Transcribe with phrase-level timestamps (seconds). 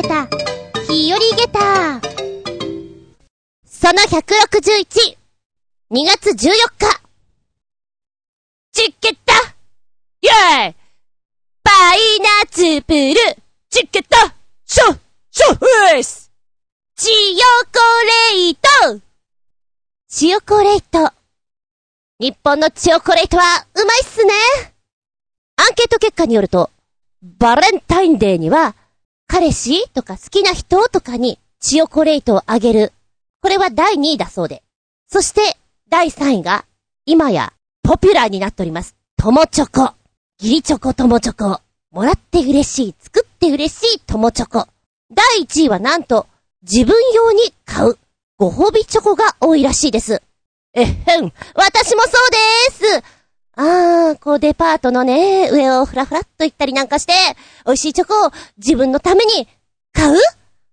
[0.00, 0.28] げた、
[0.86, 2.00] 日和げた。
[3.66, 5.16] その161、
[5.90, 7.00] 2月14日。
[8.72, 9.32] チケット。
[10.20, 10.74] イェーイ。
[11.64, 13.14] パイナツプル、
[13.70, 14.16] チケット。
[14.66, 14.98] ショ
[15.32, 16.30] ショウェス。
[16.94, 17.80] チヨコ
[18.34, 19.00] レイト。
[20.08, 21.12] チヨコレイト。
[22.20, 24.32] 日本のチヨコレイトはうまいっすね。
[25.56, 26.70] アンケート結果によると、
[27.22, 28.76] バレンタインデーには、
[29.28, 32.92] 彼氏とか好きな人とかにチヨコレイトをあげる。
[33.42, 34.62] これは第2位だそうで。
[35.06, 35.56] そして、
[35.90, 36.64] 第3位が、
[37.04, 37.52] 今や、
[37.82, 38.96] ポピュラーになっております。
[39.18, 39.94] 友チョコ。
[40.38, 41.60] ギリチョコ友チョコ。
[41.90, 44.66] もらって嬉しい、作って嬉しい友チョコ。
[45.10, 46.26] 第1位はなんと、
[46.62, 47.98] 自分用に買う、
[48.38, 50.22] ご褒美チョコが多いらしいです。
[50.74, 53.17] えっへん、私もそうでーす
[53.60, 57.12] あー、こうデパートのね、上をふらふらっと行ったりなんかして、
[57.66, 59.48] 美味しいチョコを自分のために
[59.92, 60.16] 買う？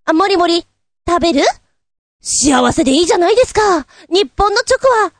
[0.05, 0.67] あ、もりもり
[1.09, 1.41] 食べる？
[2.21, 3.87] 幸せでいいじゃないですか。
[4.07, 5.13] 日本のチョコは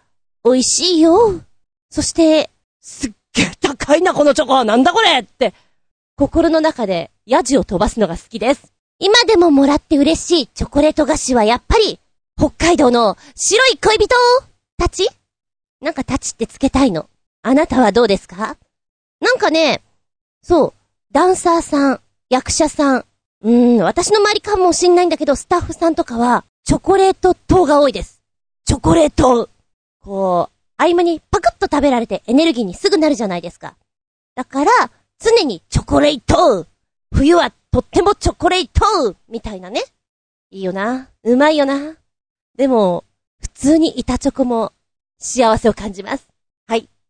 [0.44, 1.42] 美味しいよ。
[1.90, 5.56] そして、すっげえ高いなこのチョコなんだこれって、
[6.18, 8.74] 心の中でヤジを飛ばすのが好きです。
[9.00, 12.00] 今でももらって嬉しいチョコレート菓子はやっぱり、
[12.38, 14.16] 北海道の白い恋人
[14.78, 15.10] たち？
[15.82, 17.10] なんかたちってつけたいの。
[17.48, 18.58] あなたはどうですか？
[19.22, 19.84] なんかね、
[20.42, 20.74] そう、
[21.12, 22.00] ダンサーさん、
[22.32, 23.06] 役者さん、
[23.42, 28.24] うーん、私の周りかもしんないんだけど、スタッフさんとかは、チョコレート糖が多いです。
[28.66, 29.48] チョコレート
[30.02, 33.76] こう、合間にパクッと食べられてエネルギーにすぐなるじゃないですか。
[34.34, 34.72] だから、
[35.20, 36.66] 常にチョコレート
[37.14, 39.84] 冬はとってもチョコレートみたいなね。
[40.50, 41.10] いいよな。
[41.24, 41.96] うまいよな。
[42.58, 43.04] でも、
[43.40, 44.74] 普通に板チョコも
[45.20, 46.28] 幸せを感じます。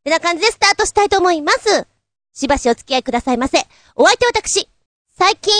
[0.05, 0.11] はい。
[0.11, 1.87] てな感じでスタートしたいと思います。
[2.33, 3.57] しばしお付き合いくださいませ。
[3.95, 4.69] お相手私。
[5.17, 5.51] 最近、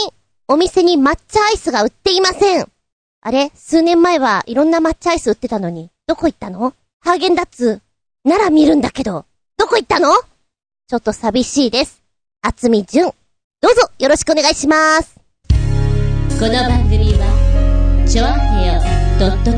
[0.48, 2.68] お店に抹茶アイスが売っていません。
[3.22, 3.52] あれ？
[3.56, 6.74] 数年前はいろんな抹茶アイス売ってたのに、どこ行ったの？
[7.02, 7.82] ハーゲンダッツ、
[8.24, 9.26] なら見るんだけど、
[9.58, 10.10] どこ行ったの？
[10.88, 12.04] ちょっと寂しいです。
[12.44, 13.12] 厚み純。
[13.62, 15.16] どうぞよろしくお願いします。
[16.38, 18.82] この番組は、ちょあへよ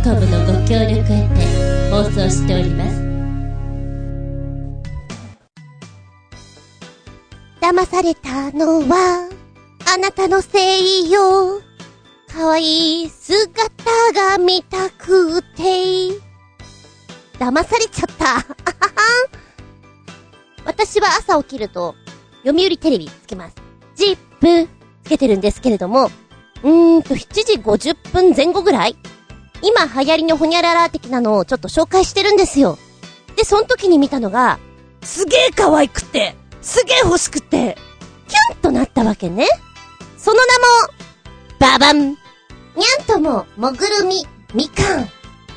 [0.01, 3.06] .com のご協力へて放送しております。
[7.61, 9.29] 騙されたのは、
[9.93, 11.61] あなたのせいよ。
[12.27, 16.27] かわいい姿が見たくて。
[17.39, 18.45] 騙されちゃった。
[20.65, 21.95] 私は朝起きると、
[22.43, 23.55] 読売テレビつけます。
[23.95, 24.69] ジップ、
[25.03, 26.11] つけてるんですけれども、
[26.63, 28.97] うーんと、7時50分前後ぐらい
[29.61, 32.77] 今流行りのホニャララ的なのをちょっと紹介してるんですよ。
[33.35, 34.59] で、その時に見たのが、
[35.01, 36.35] すげえ可愛くて、
[36.67, 37.77] すげえ欲しくて、
[38.27, 39.47] キュンとなったわけね。
[40.17, 45.07] その名も、ババンにゃんとも、もぐるみ、みかん、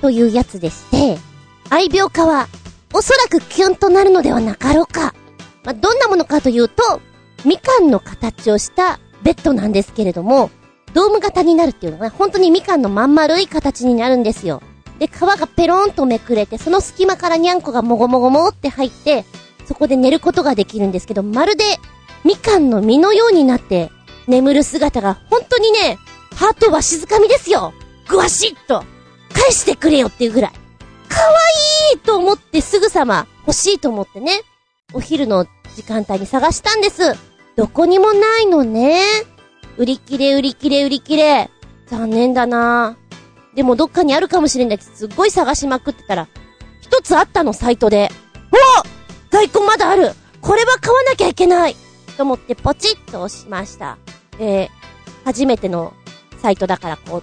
[0.01, 1.19] というやつでして、
[1.69, 2.47] 愛病家は、
[2.95, 5.13] おそらくキュンとなるのではなかろうか。
[5.65, 7.03] まあ、どんなものかというと、
[7.45, 10.53] みかんの形をしたベッドなんですけれども、
[10.95, 14.63] ドーム型になるっていうのは、本当にみかんのまん丸い形になるんですよ。
[15.01, 19.25] で、皮がペロンとめくれて、その隙間からにゃんこがもごもごもって入って、
[19.71, 21.63] そこで寝ることができるんですけど、まるで、
[22.25, 23.93] みかんの実のようになって、
[24.27, 25.97] 眠る姿が、本当にね、
[26.35, 27.73] ハートは静かみですよ
[28.09, 28.83] ぐわしっと
[29.33, 30.51] 返してくれよっていうぐらい。
[31.09, 31.31] かわ
[31.93, 34.43] いいと思ってすぐさま欲しいと思ってね、
[34.93, 37.15] お昼の時間帯に探したんです。
[37.55, 39.05] どこにもないのね。
[39.77, 41.49] 売り切れ売り切れ売り切れ。
[41.87, 42.97] 残念だな
[43.55, 46.27] でもどっかにあるかもしれないってすっごい探しまくってたら、
[46.81, 48.11] 一つあったの、サイトで。
[49.41, 50.13] お在庫まだある
[50.43, 51.75] これは買わなきゃいけない
[52.19, 53.97] と思ってポチッと押しました。
[54.39, 54.69] えー、
[55.25, 55.95] 初めての
[56.43, 57.23] サイトだからこう、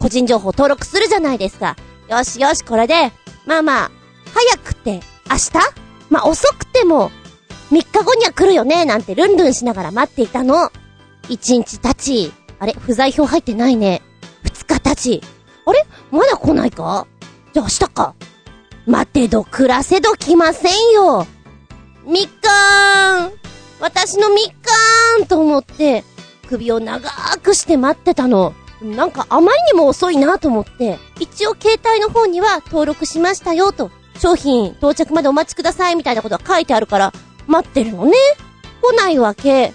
[0.00, 1.76] 個人情報登録するじゃないですか。
[2.08, 3.12] よしよし、これで、
[3.46, 3.90] まあまあ、
[4.34, 5.52] 早くて、明日？
[6.10, 7.12] まあ遅くても、
[7.70, 10.72] 3日後には来るよね、なんてルンルンしながら待っていたの。
[11.28, 14.02] 1日経ち、あれ、不在票入ってないね。
[14.42, 15.22] 2日経ち、
[15.64, 15.86] あれ？
[16.10, 17.06] まだ来ないか？
[17.52, 18.14] じゃあ明日か。
[18.84, 21.24] 待てど暮らせど来ませんよ。
[22.04, 23.32] みかーん
[23.80, 26.04] 私のみかーんと思って、
[26.48, 27.10] 首を長
[27.42, 28.54] くして待ってたの。
[28.80, 37.12] なんかあまりにも遅いなと思って、一応携帯の方には登録しましたよと、商品到着までお待ちくださいみたいなことが書いてあるから、
[37.46, 38.12] 待ってるのね。
[38.80, 39.72] 来ないわけ。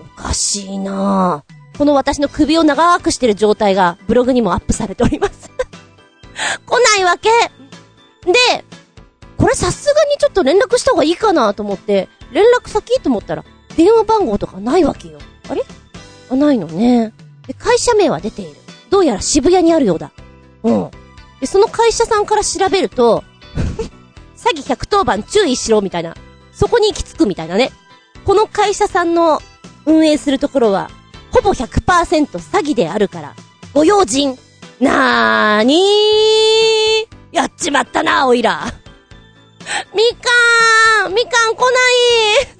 [0.00, 1.78] おかしいなぁ。
[1.78, 5.48] この私の首を長くしてる状態がブログにもアップされております
[6.66, 7.30] 来ないわけ
[8.24, 8.64] で、
[9.38, 13.44] これさすがにちょっと連絡した方がいいかなと思って、連絡先と思ったら、
[13.76, 15.18] 電話番号とかないわけよ。
[15.48, 15.62] あれ？
[16.30, 17.14] あ、ないのね。
[17.46, 18.56] で、会社名は出ている。
[18.90, 20.10] どうやら渋谷にあるようだ。
[20.64, 20.90] うん。
[21.40, 23.22] で、その会社さんから調べると、
[24.36, 26.16] 詐欺110番注意しろみたいな。
[26.52, 27.70] そこに行き着くみたいなね。
[28.24, 29.40] この会社さんの
[29.86, 30.90] 運営するところは、
[31.30, 33.36] ほぼ100%詐欺であるから、
[33.72, 34.36] ご用心。
[34.80, 38.66] なーにーやっちまったな、おいら。
[39.94, 42.58] みかーんみかん来ない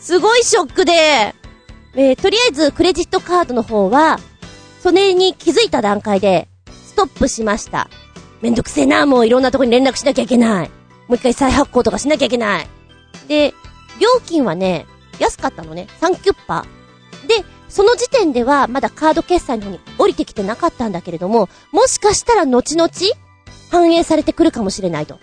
[0.00, 0.92] すごいショックで、
[1.94, 4.18] えー、とりあえずクレジットカードの方は、
[4.80, 7.88] それに気づいた段階で、ストップしました。
[8.40, 10.70] めんどくせえな、もういろんなとこに連絡しなきゃいけない。
[11.08, 12.66] もう一回再発行とかしなきゃいけない。
[13.26, 13.52] で、
[14.00, 14.86] 料金はね、
[15.18, 15.88] 安かったのね。
[16.00, 16.64] 3キュッパ。
[17.26, 22.90] で、その時点ではまだカード決済の方に降りてきてなかったんだけれども、もしかしたら後々
[23.70, 25.18] 反映されてくるかもしれないと。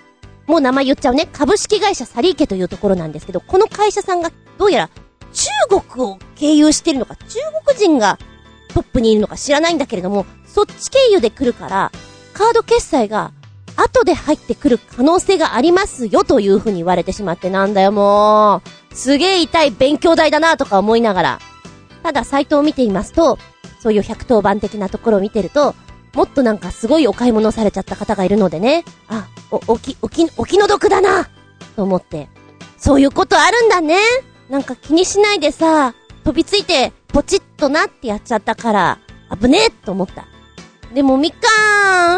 [0.47, 1.27] もう名前言っちゃうね。
[1.31, 4.89] 株式会社サリーケというところなんですけど、この会社さんがどうやら
[5.33, 8.17] 中国を経由してるのか、中国人が
[8.73, 11.91] トップにいるのか知らないんだけれども、そっち経由で来るから、
[12.33, 13.31] カード決済が
[13.75, 18.95] 後で入ってくる可能性がありますよという風に言われてしまってなんだよもう。
[18.95, 21.39] すげえ痛い勉強代だなとか思いながら。
[22.03, 23.37] ただサイトを見ていますと、
[23.79, 25.75] そういう110番的なところを見てると、
[26.15, 28.85] もっとなんかすごいお買い物されちゃった方がいるのでね。
[29.09, 31.27] あ、お、おき、おき、お気の毒だな
[31.75, 32.29] と思って。
[32.77, 33.97] そういうことあるんだね。
[34.49, 38.99] なんか気にしないでさ、飛びついて、ポチッとなってやっちゃったから、
[39.39, 40.25] 危ねえと思った。
[40.93, 41.37] でもみか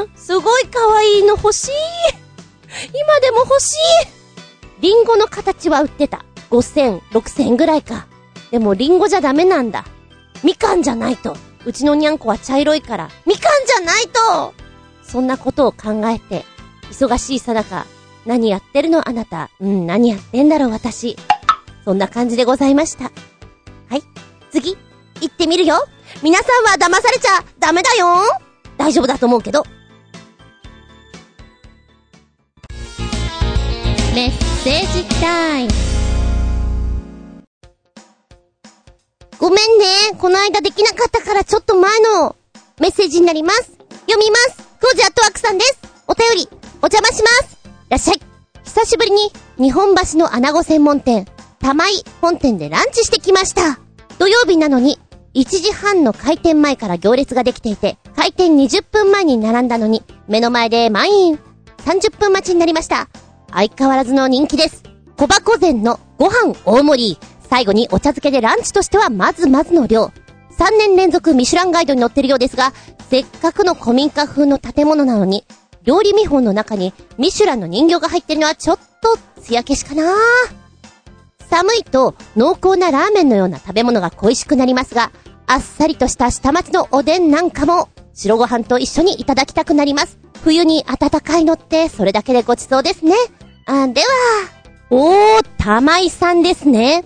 [0.01, 1.71] ーん、すごい可愛いの欲しい。
[2.94, 3.77] 今でも欲しい。
[4.81, 6.23] リンゴの形は売ってた。
[6.51, 8.07] 5000、6000ぐらいか。
[8.51, 9.85] でもリンゴじゃダメなんだ。
[10.44, 11.35] みかんじゃないと。
[11.68, 14.54] うちのにゃんこは茶色いから、みかんじゃないと
[15.04, 16.46] そんなことを考えて、
[16.90, 17.86] 忙しいさなか、
[18.25, 19.50] 何やってるのあなた。
[19.60, 21.18] うん、何やってんだろう私。
[21.84, 23.04] そんな感じでございました。
[23.04, 23.12] は
[23.98, 24.02] い。
[24.50, 24.78] 次、
[25.19, 25.86] 行ってみるよ。
[26.24, 28.22] 皆さんは騙されちゃダメだよ
[28.78, 29.64] 大丈夫だと思うけど。
[34.16, 34.31] メッ
[34.64, 35.96] セージタイム。
[39.47, 39.85] ごめんね。
[40.17, 42.35] この間できなかったからちょっと前の
[42.81, 43.77] メッセージになります。
[44.01, 44.57] 読みます。
[44.81, 45.79] コージアットワークさんです。
[46.05, 46.49] お便り、
[46.81, 47.57] お邪魔します。
[47.65, 48.21] いらっしゃい。
[48.65, 51.25] 久しぶりに日本橋の穴子専門店、
[51.59, 53.79] 玉井本店でランチしてきました。
[54.19, 54.99] 土曜日なのに、
[55.33, 61.39] 1時半の開店前から行列ができていて、開店20分前に並んだのに、目の前で満員。
[61.85, 63.07] 30分待ちになりました。
[63.53, 64.83] 相変わらずの人気です。
[65.15, 67.37] 小箱膳のご飯大盛り。
[67.49, 70.11] 最後にお茶漬けでランチとしてはまずまずの量。
[70.57, 72.73] 3年連続ミシュランガイドに載ってるようですが、
[73.09, 75.45] せっかくの古民家風の建物なのに、
[75.83, 80.13] 料理見本の中にミシュランの人形が入ってるのはちょっと艶消しかな
[81.49, 85.11] 寒いと濃厚なラーメンのような食べ物が恋しくなりますが、
[85.45, 90.19] あっさりとした下町のおでんなんかも白ご飯と一緒にいただきたくなります。
[90.44, 93.15] 冬に暖かいのってそれだけでごちそうですね。
[93.65, 94.07] あ、では、
[94.89, 97.05] おー、玉井さんですね。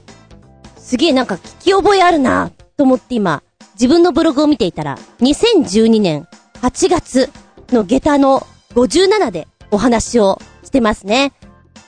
[0.91, 3.43] すげえなんか聞き覚えあるなと思って今、
[3.75, 7.29] 自分のブログを見ていたら、2012年8月
[7.69, 8.45] の下駄の
[8.75, 11.31] 57でお話をしてますね。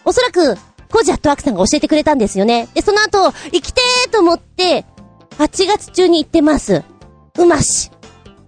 [0.05, 0.55] おそらく、
[0.89, 2.69] コジャットワークさんが教えてくれたんですよね。
[2.73, 4.86] で、その後、生きてーと思って、
[5.38, 6.81] 8月中に行ってます。
[7.38, 7.91] うまし。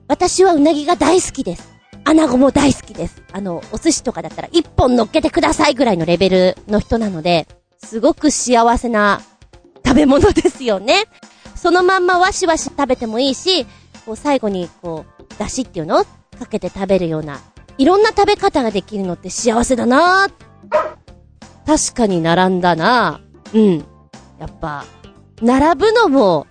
[0.07, 1.69] 私はうなぎが大好きです。
[2.05, 3.21] 穴子も大好きです。
[3.33, 7.45] あの、お寿司とかだったら一本乗っけてくださいぐらいのレベルの人なので、
[7.77, 9.21] すごく幸せな
[9.85, 11.05] 食べ物ですよね。
[11.55, 13.65] そのまんまわしわし食べてもいいし、
[14.05, 17.39] こう最後にこう、出汁っていうのかけて食べるような、
[17.77, 20.27] いろんな食べ方ができるのって幸せだな
[21.65, 23.21] 確かに並んだな
[23.53, 23.85] うん。
[24.39, 24.85] やっぱ、
[25.41, 26.47] 並ぶのも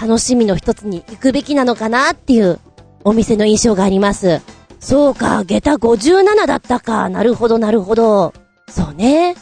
[0.00, 2.58] 楽しみの一つに行くべきなのかなっていう
[3.04, 4.40] お店の印象があります。
[4.80, 7.08] そうか、下駄57だったか。
[7.08, 8.34] なるほど、なるほど。
[8.68, 9.36] そうね。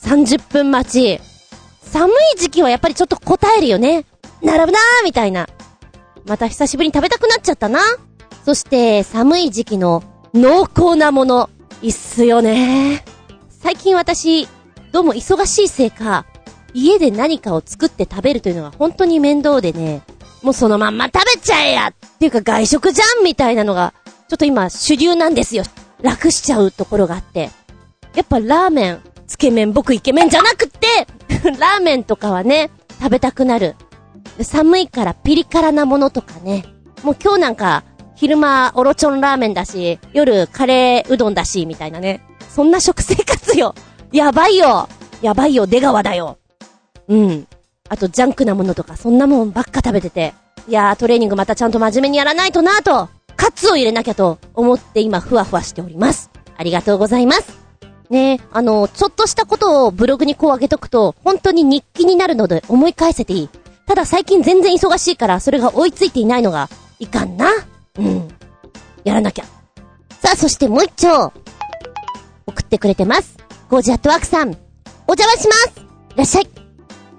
[0.00, 1.33] 30分待ち。
[1.90, 4.04] 寒い時期はやっぱりちょっと答えるよね。
[4.42, 5.48] 並ぶなーみたいな。
[6.26, 7.80] また久しぶりに食べたくなっちゃったな。
[8.44, 10.02] そして、寒い時期の
[10.34, 11.50] 濃厚なもの。
[11.82, 13.04] いっすよね
[13.48, 14.48] 最近私、
[14.90, 16.24] どうも忙しいせいか、
[16.72, 20.02] 家で何かを作って食べるというのが本当に面倒でね、
[20.42, 23.92] もうそのまんま食べちゃえやっていうか外食じゃんみたいなのが、
[24.28, 25.64] ちょっと今主流なんですよ。
[26.02, 27.50] 楽しちゃうところがあって。
[28.14, 31.06] やっぱラーメン、つけ麺僕イケメンじゃなくって
[31.58, 32.70] ラーメンとかはね、
[33.00, 33.76] 食べたくなる。
[34.40, 36.64] 寒いからピリ辛なものとかね。
[37.02, 37.84] もう今日なんか、
[38.14, 42.22] 昼間、オロチョンラーメンだし、夜、カレーうどんだし、みたいなね。
[42.48, 43.74] そんな食生活よ。
[44.12, 44.88] やばいよ。
[45.20, 46.38] やばいよ、出川だよ。
[47.08, 47.46] うん。
[47.88, 50.32] あと、ジャンクなものとか、そんなもんばっか食べてて。
[50.68, 56.30] いやー、トレーニングまたちゃんと真面目にやらないとなぁと、カツを入れなきゃと思って今ふわふわしております。
[56.56, 57.63] ありがとうございます。
[58.10, 63.48] ねえ、あの、ちょっとしたことをブログにこう上げとくと、本当に日記になるので思い返せていい。
[63.86, 66.68] ただ最近全然忙しいから、それが追いついていないのが、
[66.98, 67.50] いかんな。
[67.98, 68.28] うん。
[69.04, 69.44] やらなきゃ。
[70.22, 71.32] さあ、そしてもう一丁。
[72.46, 73.38] 送ってくれてます。
[73.68, 74.50] ゴージアットワークさん。
[75.06, 75.80] お邪魔します
[76.14, 76.48] いらっしゃい。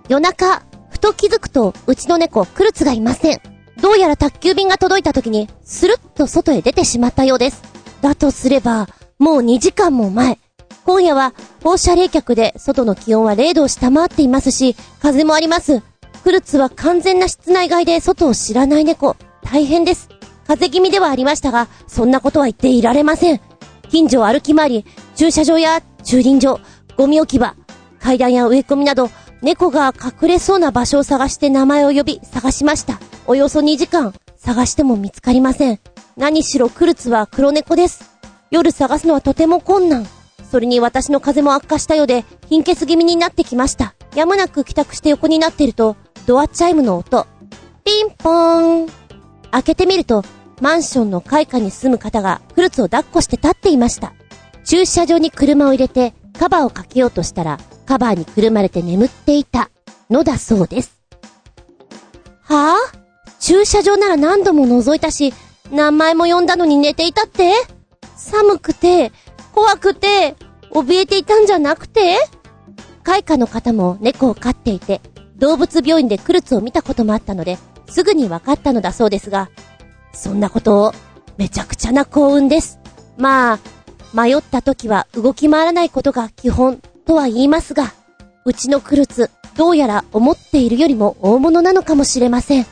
[0.07, 3.41] 夜中、ふと気づくと、うちの猫、クルツがいません。
[3.81, 7.61] どうやら宅急便が届いた時に、スルッと外へ出てしまったようです。
[8.01, 8.87] だとすれば、
[9.19, 10.39] もう2時間も前。
[10.85, 15.81] 今夜は、放射冷却で、外の気温は0度を下回っていますし、風もあります。
[16.23, 19.15] クルツは完全な室内外で外を知らない猫。
[19.43, 20.09] 大変です。
[20.47, 23.41] 風邪気味ではありましたが、そんなことは言っていられません。
[23.89, 26.59] 近所を歩き回り、駐車場や駐輪場、
[26.97, 27.55] ゴミ置き場、
[27.99, 29.09] 階段や植え込みなど、
[29.41, 32.99] 猫が隠れそうな場所を探して名前を呼び、探しました。
[33.25, 35.79] およそ2時間、探しても見つかりません。
[36.15, 38.11] 何しろクルツは黒猫です。
[38.51, 40.05] 夜探すのはとても困難。
[40.55, 43.93] それに私の風も悪化したようで、貧血気味になってきました。
[44.15, 45.97] やむなく帰宅して横になっていると、
[46.27, 47.27] ドアチャイムの音。
[47.83, 48.89] ピンポーン。
[49.51, 50.23] 開けてみると、
[50.61, 54.13] マンションの階下に住む方が、クルーツを抱っこして立っていました。
[54.63, 59.71] 駐車場に車を入れて、カバーをかけようとしたら、カバーにくるまれて眠っていた、
[60.09, 60.97] のだそうです。
[62.43, 62.97] はぁ、
[63.41, 65.33] 駐車場なら何度も覗いたし、
[65.69, 67.51] 名前も呼んだのに寝ていたって？
[68.15, 69.11] 寒くて、
[69.55, 70.35] 怖くて、
[70.71, 72.17] 怯えていたんじゃなくて
[73.03, 74.99] 開花の方も猫を飼っていて、
[75.37, 77.57] 動物病院でクルツを見たこともあったので、
[77.87, 79.49] すぐに分かったのだそうですが、
[80.11, 80.91] そんなことを、
[81.37, 82.79] めちゃくちゃな幸運です。
[83.17, 83.59] まあ、
[84.13, 87.93] 迷った時は動き回らないことが基本とは言いますが、
[88.43, 92.65] うちのクルツ、どうやら思っているよりも大物なのかもしれません。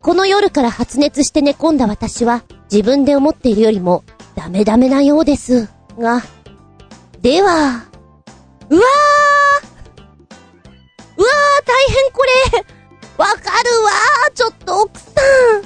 [0.00, 4.04] この夜から発熱して寝込んだ私は、自分で思っているよりも、
[4.36, 5.77] ダメダメなようです。
[5.98, 6.22] が、
[7.20, 12.24] では、うわーうわー大変こ
[12.54, 12.64] れ。
[13.18, 15.62] わかるわーちょっと奥さん。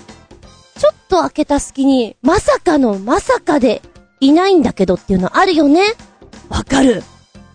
[0.78, 3.82] ちょっと開けた隙に、まさかのまさかで、
[4.20, 5.82] いないんだけどっていうのあるよね。
[6.48, 7.02] わかる。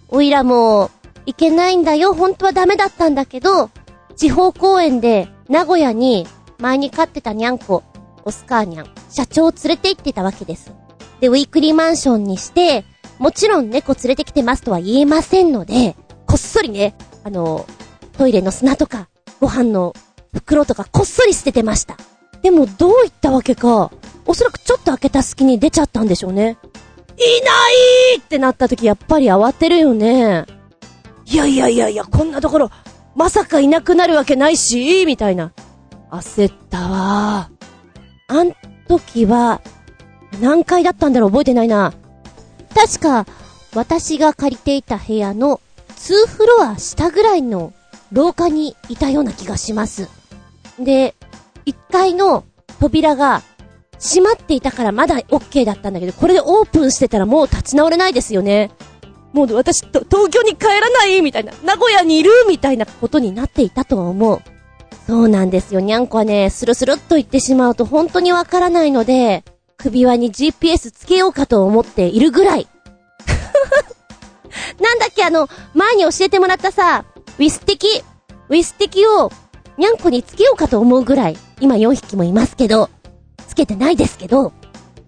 [0.10, 0.92] おいらも、
[1.26, 3.70] いけないんだよ、本当はダメだったんだけど、
[4.16, 6.28] 地方公園で、名古屋に、
[6.60, 7.84] 前に飼ってたニャンコ、
[8.24, 10.72] オスカーニャン、社長を連れて行ってたわけです。
[11.20, 12.86] で、ウィークリーマンションにして、
[13.20, 15.96] もちろん猫連れてきてますとは言えませんので、
[16.26, 17.66] こっそりね、あの、
[18.18, 19.10] トイレの砂とか、
[19.40, 19.94] ご飯の
[20.34, 21.98] 袋とかこっそり捨ててました。
[22.42, 23.92] でもどういったわけか、
[24.26, 26.58] おそらくちょっと開けた隙に出ちゃったんでしょうね。
[27.18, 30.46] いないってなった時やっぱり慌てるよね。
[31.26, 32.72] いやいやいやいや、こんなところ、
[33.16, 35.52] まさかいなくなるわけないし、みたいな。
[36.12, 37.50] 焦ったわ。
[38.28, 38.54] あん
[38.88, 39.62] 時は、
[40.40, 41.94] 何階だったんだろう覚えてないな。
[42.74, 43.26] 確か、
[43.74, 47.74] 私が借りていた部屋の2フロア下ぐらいの
[48.12, 50.10] 廊下にいたような気がします。
[50.80, 51.16] で、
[51.66, 52.44] 1階の
[52.80, 53.42] 扉が
[54.00, 58.72] 閉まっていたからまだ OK だったんだけど、これでオープンしてたらもう立ち直れないですよね。
[59.34, 64.42] もう私東京に帰らないみたいな、名古屋にいるみたいなことになっていたとは思う。
[65.08, 65.80] そうなんですよ。
[65.80, 69.44] にゃんこはね、スルスルっと言ってしまうと本当にわからないので、
[69.78, 72.68] 首輪に GPS つけようかと思っているぐらい。
[74.82, 77.06] なんだっけあの、前に教えてもらったさ、
[77.38, 78.04] ウィステキ、
[78.50, 79.32] ウィステキを、
[79.78, 82.90] にゃんこにつけようかと思うぐらい、今4匹もいますけど、
[83.48, 84.52] つけてないですけど、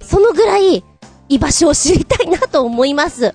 [0.02, 0.84] そのぐらい、
[1.30, 3.34] 居場所を知りたいなと思います。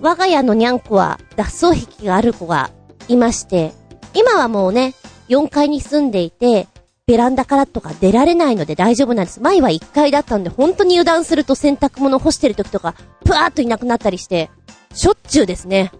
[0.00, 2.70] 我が家のにゃんこは、脱走癖がある子が
[3.08, 3.72] いまして、
[4.14, 4.94] 今はもうね、
[5.28, 6.66] 4階に住んでいて、
[7.08, 9.40] ベランダからとか出られないので大丈夫なんです。
[9.40, 14.50] 前は1階だったんで、本当に油断すると洗濯物干してる時とか、ぷわーっといなくなったりして、
[14.92, 15.92] しょっちゅうですね。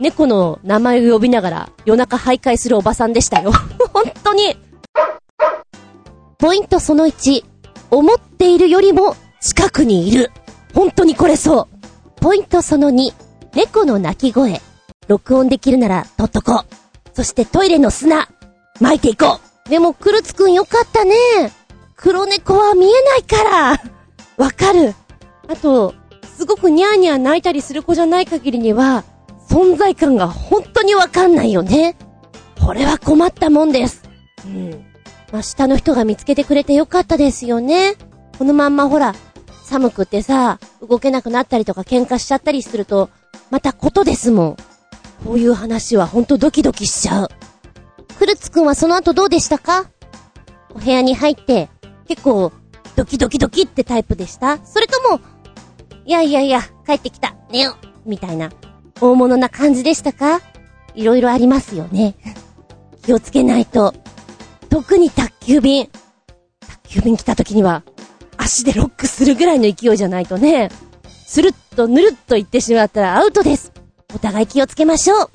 [0.00, 3.52] 猫の名前を呼びながら夜中徘徊するおばさんでしたよ。
[3.94, 4.56] 本当に。
[6.38, 7.44] ポイントその1。
[7.92, 10.32] 思っているよりも近くにいる。
[10.74, 12.20] 本当にこれそう。
[12.20, 13.12] ポイントその2。
[13.54, 14.60] 猫の鳴き声。
[15.06, 16.66] 録音できるなら撮っとこう。
[17.12, 18.28] そしてトイレの砂。
[18.80, 19.51] 巻いていこう。
[19.68, 21.14] でも、クルツくんよかったね。
[21.96, 23.82] 黒猫は見えないから。
[24.36, 24.94] わかる。
[25.48, 25.94] あと、
[26.36, 29.04] すごくニャーニャー泣いたりする子じゃない限りには、
[29.48, 31.96] 存在感が本当にわかんないよね。
[32.60, 34.02] これは困ったもんです。
[34.44, 34.84] うん。
[35.30, 37.94] まあ、下の人が見つけてくれてよかったですよね。
[38.38, 39.14] このまんまほら、
[39.64, 43.10] 寒くてさ、動けなくなったりとか喧嘩しちゃったりすると、
[43.50, 44.56] またことですもん。
[45.24, 47.28] こういう話はほんとドキドキしちゃう。
[48.12, 49.90] クルツくんはその後どうでしたか？
[50.74, 51.68] お部屋に入って、
[52.06, 52.52] 結構、
[52.96, 54.58] ドキドキドキってタイプでした？
[54.64, 55.20] それとも、
[56.04, 57.76] いやいやいや、帰ってきた、寝よ
[58.06, 58.50] うみたいな、
[59.00, 60.40] 大物な感じでしたか？
[60.94, 62.14] いろいろありますよね。
[63.04, 63.94] 気をつけないと。
[64.68, 65.88] 特に宅急便。
[66.60, 67.82] 宅急便来た時には、
[68.36, 70.70] 足でロックするぐらいの勢いじゃないとね、
[71.26, 73.72] スルッとぬるっと言ってしまったらアウトです。
[74.14, 75.30] お互い気をつけましょう。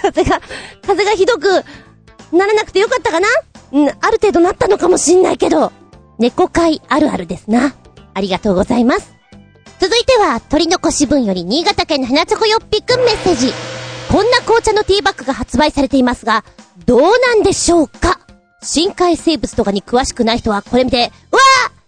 [0.00, 0.40] 風が、
[0.86, 1.64] 風がひどく
[2.36, 3.28] ならなくてよかったかな？
[3.72, 5.72] うん、ある程度なったのかもしんないけど、
[6.18, 7.74] 猫会あるあるですな。
[8.14, 9.14] ありがとうございます。
[9.80, 13.52] 続いては、鳥の腰分より新潟県の花チョコよっぴくんメッセージ。
[14.10, 16.44] こんな紅茶のティーバッグが発売されていますが、
[16.86, 18.20] どうなんでしょうか？
[18.62, 21.40] 深海生物とかに詳しくない人はこれ見て、うわ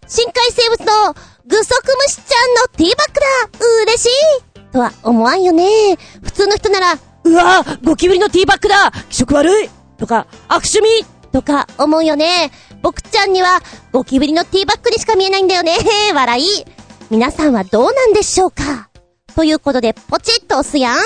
[0.03, 0.09] ー！
[0.09, 1.15] 深海生物の
[1.47, 3.21] グソクムシちゃんのティーバッグ
[3.61, 3.85] だ！
[3.85, 4.73] 嬉しい！
[4.73, 5.97] とは思わんよね。
[6.23, 7.85] 普通の人なら、うわー！
[7.87, 8.91] ゴキブリのティーバッグだ！
[9.09, 9.71] 気色悪い！
[9.99, 12.51] とか、悪趣味とか思うよね。
[12.83, 13.61] 僕ちゃんには
[13.93, 15.77] ゴキブリのティーバッグにしか見えないんだよね。
[16.15, 16.65] 笑い。
[17.11, 18.89] 皆さんはどうなんでしょうか
[19.35, 20.99] ということで、ポチッと押すやん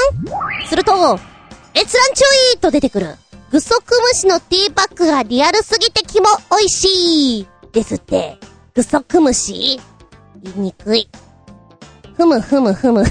[0.69, 0.93] すると、
[1.75, 3.17] 閲覧注意と出てくる。
[3.51, 8.39] グソクムシのティーバッグがリアルすぎてキモ美味しいですって。
[8.75, 9.81] グソクムシ
[10.43, 11.09] 言いにくい。
[12.17, 13.05] ふむふむふむ。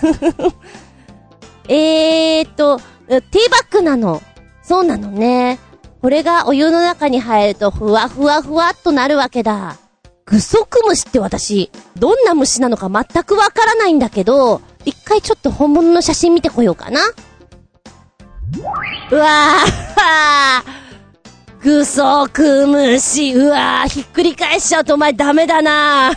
[1.68, 4.22] えーっと、ティーバッグなの。
[4.64, 5.60] そうなのね。
[6.02, 9.78] これがお湯の中に入るとふわふわふわっとなるわけだ。
[10.26, 17.02] グソクムシって私、どんな虫なのか全くわからないんだけど、一回ちょっと本物の写真見てこようかな。
[19.12, 26.12] うわーグソクムシ、うわーひっくり返しちゃうとお前ダメだな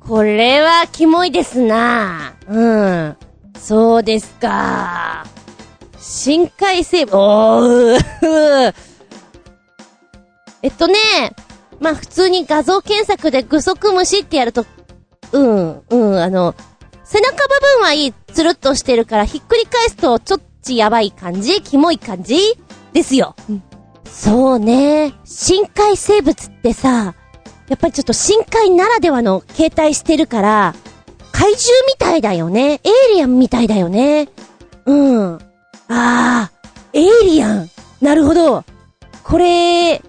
[0.00, 3.16] これはキモいですなうん。
[3.56, 5.24] そうですか。
[6.00, 8.74] 深海生物、おーう
[10.62, 10.94] えっとね、
[11.78, 14.64] まあ、普通に画像検索でグソクムシってやると、
[15.32, 16.54] うん、うん、あの、
[17.04, 17.38] 背中部
[17.78, 21.60] 分はいい、つるっとしてるから、ひっくり返すと、ちょっちやばい感じ？
[21.62, 22.38] キモい感じ？
[22.92, 23.34] ですよ。
[24.04, 25.14] そうね。
[25.24, 27.14] 深海生物ってさ、
[27.68, 30.74] やっぱりちょっと深海ならではの形態してるから、
[31.32, 32.80] 怪獣みたいだよね。
[32.84, 34.28] エイリアンみたいだよね。
[34.86, 35.38] うん。
[35.92, 37.70] あー、エイリアン。
[38.00, 38.64] なるほど。
[39.24, 40.00] これ、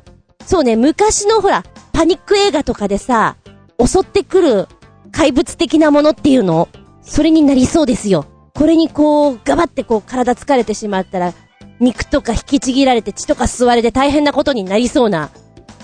[0.45, 3.35] そうね、昔のほら、パニック映画とかでさ、
[3.83, 4.67] 襲ってくる
[5.11, 6.69] 怪物的なものっていうの？
[7.01, 8.25] それになりそうですよ。
[8.53, 11.33] これにこう、ガバってこう体疲れてしまったら、
[11.79, 15.31] 肉とか引きちぎられて血とか吸われて大変なことになりそうな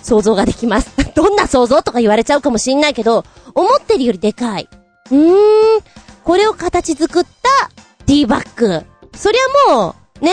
[0.04, 0.96] 想像ができます。
[1.16, 4.70] どんな想像とか言われちゃうかもしんないけど、思ってるよりでかい。
[5.10, 5.82] うーん、
[6.24, 8.86] これを形作ったティーバッグ。
[9.18, 10.32] そりゃもう、ね、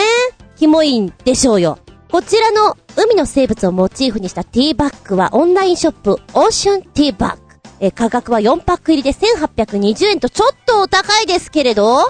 [0.55, 1.79] キモいんでしょうよ。
[2.11, 7.41] こちらの海の生物をモチーフにしたティーバッグはオンラインショップオーシャンティーバッグ。
[7.81, 12.09] え価格は4パック入りで1820円とちょっとお高いですけれど、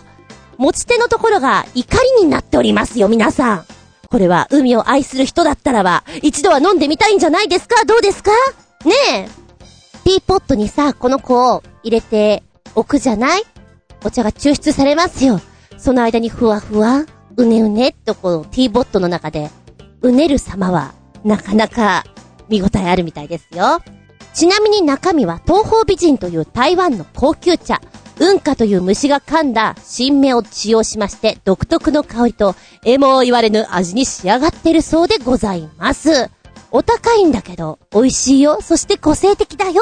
[0.58, 3.66] 持ち手のところが怒りになっておりますよ、皆さん。
[4.08, 7.84] これは海を愛する人だったらば、一度は飲んでみたいんじゃないですか？
[7.86, 8.32] どうですか？
[8.86, 9.28] ねえ。
[10.04, 12.44] ティーポットにさ、この子を入れて
[12.76, 13.44] おくじゃない？
[14.04, 15.42] お茶が抽出されますよ。
[15.78, 17.06] その間にふわふわ、
[17.38, 19.50] うねうねっとこう、ティーボットの中で、
[20.02, 22.04] うねる様は、なかなか
[22.50, 23.82] 見応えあるみたいですよ。
[24.34, 27.82] ちなみに中身は東方美人という台湾の高級茶、
[28.20, 36.30] 運花という虫が噛んだ新芽を使用しまして、独特の香りと、えも言われぬ味に仕上がってるそうでございます。
[36.72, 38.60] お高いんだけど、美味しいよ。
[38.62, 39.82] そして個性的だよ。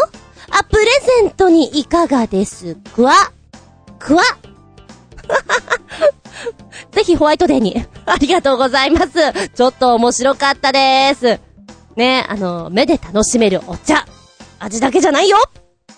[0.49, 0.86] あ、プレ
[1.21, 3.32] ゼントにいかがですか？
[3.99, 4.23] くわ
[6.91, 7.86] ぜひホワイトデーに。
[8.05, 9.13] ありがとうございます。
[9.49, 11.39] ちょっと面白かったです。
[11.95, 14.05] ね、あの、目で楽しめるお茶。
[14.59, 15.38] 味だけじゃないよ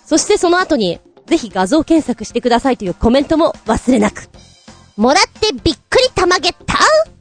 [0.04, 4.28] そしてその後に、ぜひ画像検索してくださいというコメントも忘れなく。
[4.96, 6.78] もらってびっくりたまげた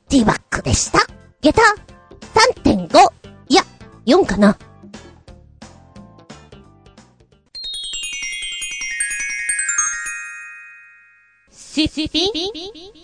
[0.10, 1.00] ティーバッグでした。
[1.42, 1.62] 下駄
[2.64, 3.12] ？3.5。
[3.50, 3.64] いや、
[4.06, 4.58] 4かな。
[12.16, 12.32] ピン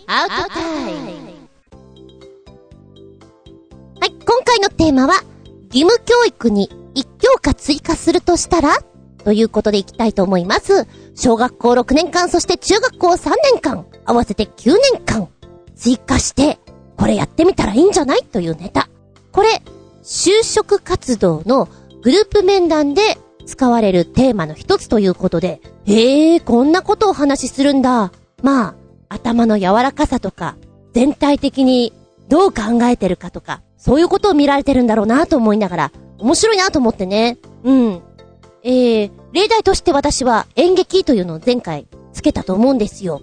[0.07, 1.11] アウトタイム
[3.99, 5.15] はい、今回のテーマは、
[5.65, 8.77] 義務教育に1教科追加するとしたら？
[9.25, 10.87] ということでいきたいと思います。
[11.13, 15.27] 小学校6年間、そして中学校3年間、合わせて9年間、
[15.75, 16.57] 追加して、
[16.95, 18.23] これやってみたらいいんじゃない？
[18.23, 18.87] というネタ。
[19.33, 19.61] これ、
[20.03, 21.67] 就職活動の
[22.01, 28.13] グループ面談で使われるテーマの一つということで、へえ、こんなことをお話しするんだ。
[28.41, 28.80] まあ、
[29.11, 30.55] 頭の柔らかさとか、
[30.93, 31.93] 全体的に
[32.29, 37.37] どう考えてるかとか、そういうことを見られてるんだろうなと思いながら、面白いなと思ってね。
[37.63, 38.01] うん。
[38.63, 43.21] えー、例題として私は演劇というのを前回つけたと思うんですよ。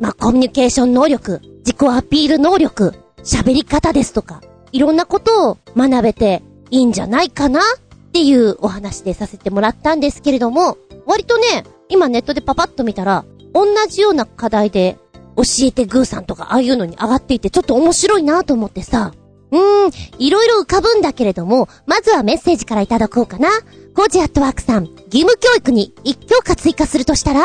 [0.00, 4.40] まあ、コミュニケーション能力、自己アピール能力、喋り方ですとか、
[4.72, 14.98] いろんなことを学べていいんじゃないかなっていうお話でさせてもらったんですけれども、割とね、今ネットでパパッと見たら、同じような課題で
[15.38, 19.12] 教えてグーさんとかああいうのに上がっていてちょっと面白いなと思ってさ、
[19.52, 23.48] うーん、いろいろ浮かぶんだけれども、まずはメッセージからいただこうかな。
[23.94, 27.40] コージアットワークさん、義務教育に一教科追加するとしたら？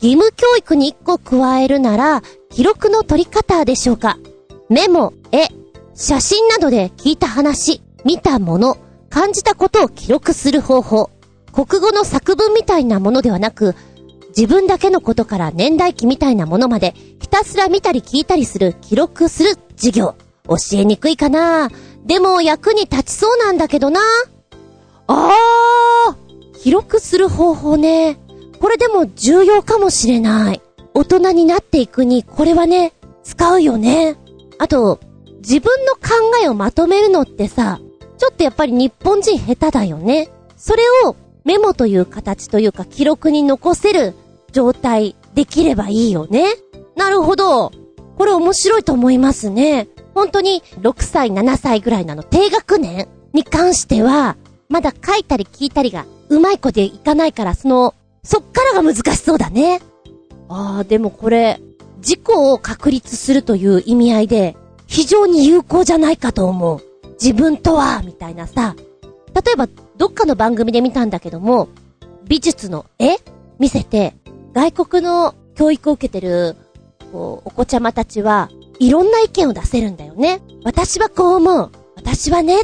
[0.00, 4.18] 義務教育に一個加えるなら、記録の取り方でしょうか
[4.68, 5.48] メモ、絵、
[5.94, 8.76] 写真などで聞いた話、見たもの、
[9.10, 11.10] 感じたことを記録する方法。
[11.52, 13.74] 国語の作文みたいなものではなく、
[14.38, 20.14] 自分だけのことから年代記みたいなものまで、ひたすら見たり聞いたりする、記録する授業。
[20.46, 21.70] 教えにくいかな
[22.06, 24.00] でも役に立ちそうなんだけどな。
[25.08, 28.16] あー記録する方法ね。
[28.60, 30.62] これでも重要かもしれない。
[30.94, 32.92] 大人になっていくに、これはね、
[33.24, 34.16] 使うよね。
[34.58, 35.00] あと、
[35.38, 36.00] 自分の考
[36.44, 37.80] えをまとめるのってさ、
[38.16, 40.28] ちょっとやっぱり日本人下手だよね。
[40.56, 44.14] それをメモという形というか記録に残せる
[44.52, 46.44] 状態できればいいよね。
[46.96, 47.72] なるほど。
[48.16, 49.88] これ面白いと思いますね。
[50.14, 54.36] 本当に6歳、7歳ぐらいなの低学年に関しては、
[54.68, 59.80] まだ書いたり聞いたりがうまい子でいかないから、その、そっからが難しそうだね。
[60.48, 61.60] ああ、でもこれ、
[62.00, 64.56] 事故を確立するという意味合いで、
[64.86, 66.80] 非常に有効じゃないかと思う。
[67.20, 68.74] 自分とは、みたいなさ。
[69.34, 71.68] 例えば、どっかの番組で見たんだけども、
[72.26, 73.16] 美術の絵
[73.58, 74.14] 見せて、
[74.58, 76.56] 外国の教育を受けてる、
[77.12, 80.40] こう、お子ちゃまたちは、いろんな意見を出せるんだよね。
[80.64, 81.70] 私はこう思う。
[81.94, 82.62] 私はね、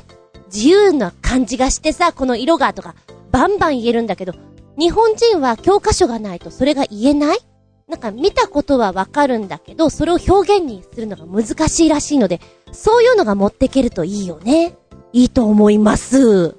[0.53, 2.97] 自由な感じがしてさ、この色がとか、
[3.31, 4.33] バンバン言えるんだけど、
[4.77, 7.39] 日本人は教科書がないとそれが言えない？
[7.87, 12.41] なんか見たことはわかるんだけど、それを表現にするのが難しいらしいので、
[12.73, 14.75] そういうのが持ってけるといいよね。
[15.13, 16.57] いいと思います。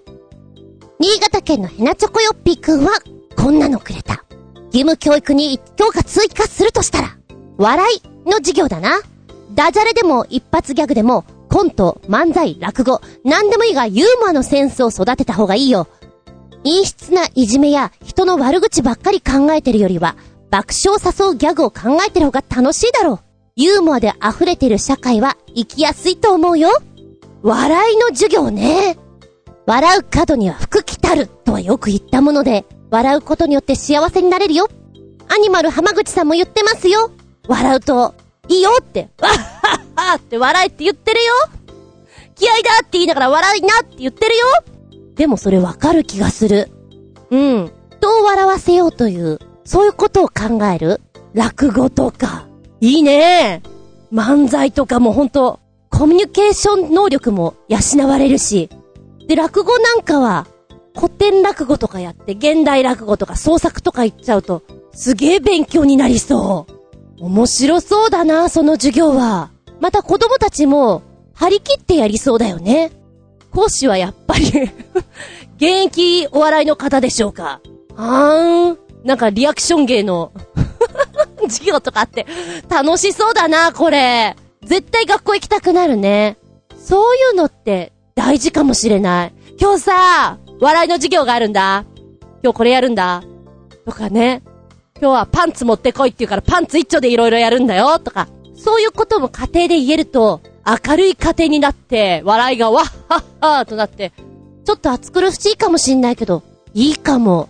[0.97, 2.91] 新潟県のヘナチョコヨッピーくんは、
[3.35, 4.24] こんなのくれた。
[4.75, 7.17] 義務教育に一教科追加するとしたら、
[7.57, 8.99] 笑いの授業だな。
[9.53, 15.87] ダジャレでも一発ギャグでも、コント、漫才、落語、なんでもいいがユーモアのセンスを育てた方がいいよ。
[16.65, 20.17] 陰湿ないじめや人の悪口ばっかり考えてるよりは、
[20.51, 23.19] 爆笑誘うギャグを考えてる方が楽しいだろう。
[23.55, 26.67] ユーモアで溢れてる社会は生きやすいと思うよ。
[27.43, 28.97] 笑いの授業ね。
[29.65, 34.69] 笑う角には福来たるとはよく言ったもので、笑うことによって幸せになれるよ。
[35.27, 37.11] アニマル浜口さんも言ってますよ。
[37.45, 38.15] 笑うと、
[38.47, 39.37] いいよって、わっは
[39.77, 41.33] っはって笑えって言ってるよ。
[42.35, 44.45] 気合だって言いながら笑いなって言ってるよ。
[45.15, 46.71] でもそれわかる気がする。
[47.31, 47.71] うん。
[47.97, 51.01] 人を笑わせようという、そういうことを考える
[51.33, 52.47] 落語とか。
[52.79, 53.61] いいね
[54.13, 58.69] 漫才とかもほんと、コミュニケーション能力も養われるし。
[59.27, 60.47] で、落語なんかは、
[60.95, 67.25] 古典落語とかやって、現代落語とか創作とか言っちゃうと、すげえ勉強になりそう。
[67.25, 69.51] 面白そうだな、その授業は。
[69.81, 71.01] また子供たちも、
[71.33, 72.91] 張り切ってやりそうだよね。
[73.51, 74.45] 講師はやっぱり
[75.57, 77.61] 現役お笑いの方でしょうか。
[77.95, 78.77] はーん。
[79.03, 80.31] なんかリアクション芸の
[81.43, 82.25] 授業とかって、
[82.69, 84.35] 楽しそうだな、これ。
[84.63, 86.37] 絶対学校行きたくなるね。
[86.77, 89.33] そういうのって大事かもしれない。
[89.59, 91.85] 今日さ、笑いの授業があるんだ。
[92.43, 93.23] 今日これやるんだ。
[93.85, 94.43] とかね。
[95.01, 97.99] 今日はパンツ持ってこいって言うからパンツ一丁でいろいろやるんだよ。
[97.99, 98.27] とか。
[98.55, 104.13] そういうことも家庭で言えると、明るい家庭になって、笑いがわっはっはーとなって、
[104.63, 106.41] ちょっと暑苦しいかもしんないけど、
[106.73, 107.49] いいかも。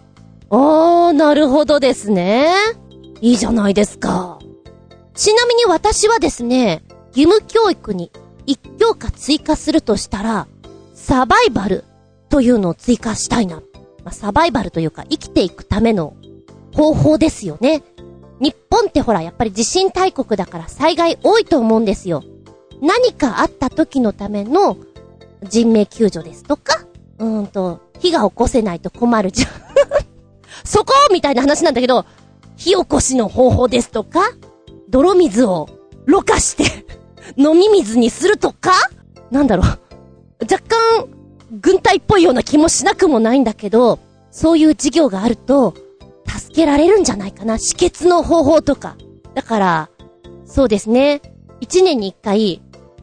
[0.49, 2.51] あー、なるほどですね。
[3.21, 4.39] いいじゃないですか。
[5.13, 6.83] ちなみに私はですね、
[7.15, 8.11] 義務教育に
[8.45, 10.47] 一教科追加するとしたら、
[10.93, 11.85] サバイバル
[12.29, 13.57] というのを追加したいな。
[14.03, 16.15] まあ、サバイバルというか生きていくための
[16.73, 17.83] 方法ですよね。
[18.39, 22.23] 日本ってほら、やっぱり地震大国だから災害多いと思うんですよ。
[22.81, 24.77] 何かあった時のための
[25.43, 26.85] 人命救助ですとか、
[27.19, 29.49] うーんと、火が起こせないと困るじゃん
[30.65, 32.05] そこみたいな話なんだけど、
[32.57, 34.19] 火起こしの方法ですとか、
[34.89, 35.69] 泥水を
[36.05, 36.85] ろ過して
[37.37, 38.71] 飲み水にするとか
[39.31, 39.65] なんだろう。
[40.41, 41.07] 若干、
[41.61, 43.99] 軍隊っぽいような気もしなくもないんだけど、
[44.31, 45.73] そういう事業があると、
[46.27, 47.55] 助けられるんじゃないかな。
[47.55, 48.97] 止血の方法とか。
[49.33, 49.89] だから、
[50.45, 51.21] そうですね。
[51.61, 52.61] 一年に一回、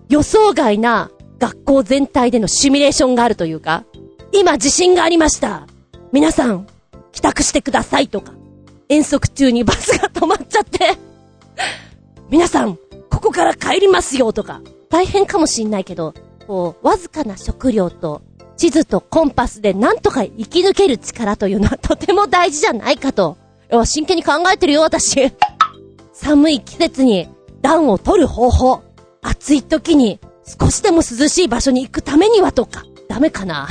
[0.08, 3.84] 予想外な学校全体でのシミュレーションがあるというか、
[4.32, 5.66] 今地震がありました。
[6.12, 6.66] 皆さん、
[7.12, 8.32] 帰宅してくださいとか、
[8.88, 10.96] 遠足中にバスが止まっちゃって、
[12.28, 12.78] 皆さん、
[13.10, 14.60] ここから帰りますよとか、
[14.90, 16.14] 大変かもしんないけど、
[16.46, 18.22] こう、わずかな食料と、
[18.56, 23.36] 地図とコンパスでなんとか生き抜ける力というのはとても大事じゃないかと。
[23.70, 25.32] いや真剣に考えてるよ、私。
[26.12, 27.28] 寒い季節に
[27.62, 28.82] 暖を取る方法。
[29.22, 32.84] 暑い時に少しでも涼しい場所に行くためにはとか。
[33.08, 33.68] ダメかな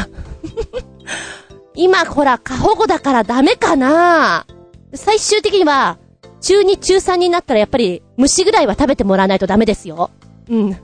[1.74, 4.46] 今ほら過保護だからダメかな
[4.94, 5.98] 最終的には、
[6.42, 10.12] 中2中3になったらやっぱり虫ぐらいは食べてもらわないとダメですよ。
[10.50, 10.78] うん。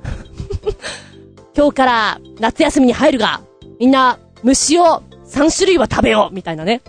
[1.56, 3.42] 今日から夏休みに入るが、
[3.80, 6.82] みんな虫を3種類は食べようみたいなね。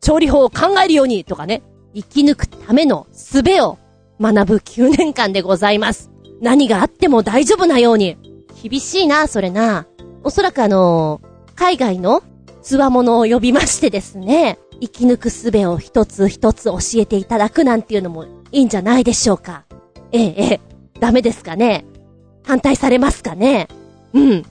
[0.00, 1.62] 調理法を考えるようにとかね。
[1.94, 3.78] 生き抜くための術を
[4.20, 6.10] 学ぶ9年間でございます。
[6.40, 8.16] 何があっても大丈夫なように。
[8.62, 9.86] 厳しいな、それな。
[10.22, 11.20] おそらくあの
[11.54, 12.22] 海外の
[12.62, 19.64] 強者を呼びましてですね、生き抜く術を一つ一つ教えていただくなんていうのもいいんじゃないでしょうか。
[20.12, 20.60] ええ、ええ、
[20.98, 21.84] ダメですかね。
[22.44, 23.68] 反対されますかね。
[24.12, 24.44] うん。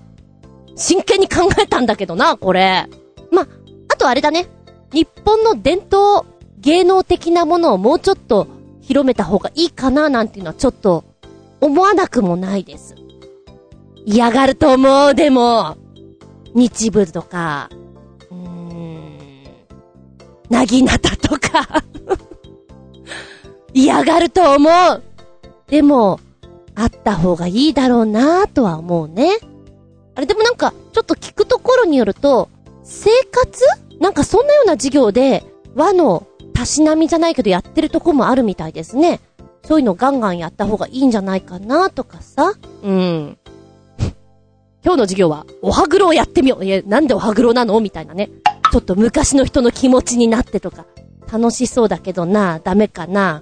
[0.76, 2.88] 真剣に考えたんだけどな、これ。
[3.32, 3.48] ま、
[3.90, 4.48] あとあれだね。
[4.92, 6.26] 日本の伝統
[6.60, 8.48] 芸能的なものをもうちょっと
[8.82, 11.04] 広めた方がいいかななんていうのはちょっと
[11.62, 12.96] 思わなくもないです。
[14.06, 15.78] 嫌がると思う、でも。
[16.54, 17.70] 日舞とか、
[18.30, 19.44] うーん、
[20.50, 21.84] なぎなたとか。
[23.74, 25.04] 嫌がると思う。
[25.68, 26.20] でも、
[26.76, 29.32] あった方がいいだろうなとは思うね。
[30.15, 32.49] あれでもなんか、ちょっと聞くところによると、
[32.84, 33.63] 生活？
[33.99, 35.43] なんかそんなような授業で、
[35.76, 39.19] 和のたしなみじゃないけどやってるとこもあるみたいですね。
[39.63, 42.54] そういうのガンガンやった方がいいんじゃないかなとかさ。
[42.84, 43.38] うん。
[44.84, 46.65] 今日の授業は、おはぐろをやってみよう。
[46.65, 47.80] いや、なんでおはぐろなの？
[47.80, 48.30] みたいなね。
[48.71, 50.86] ちょっと昔の人の気持ちになってとか。
[51.32, 53.41] 楽しそうだけどな、ダメかな。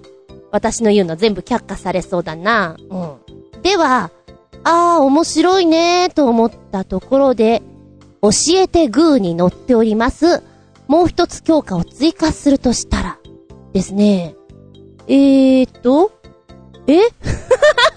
[0.51, 2.77] 私の言うの全部却下されそうだな。
[2.89, 3.61] うん。
[3.63, 4.11] では、
[4.63, 7.61] あー、面白いねーと思ったところで、
[8.21, 10.43] 教えてグーに載っております。
[10.87, 13.17] もう一つ強化を追加するとしたら、
[13.73, 14.35] ですね。
[15.07, 16.11] えーっと、
[16.87, 16.99] え？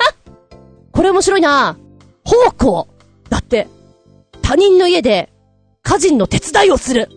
[0.92, 1.76] これ面白いな。
[2.24, 2.88] 奉公
[3.28, 3.68] だって、
[4.40, 5.30] 他人の家で、
[5.82, 7.08] 家人の手伝いをする。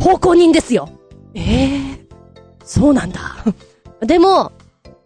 [0.00, 0.88] 奉公人ですよ。
[1.34, 1.98] ええー、
[2.64, 3.20] そうなんだ。
[4.00, 4.52] でも、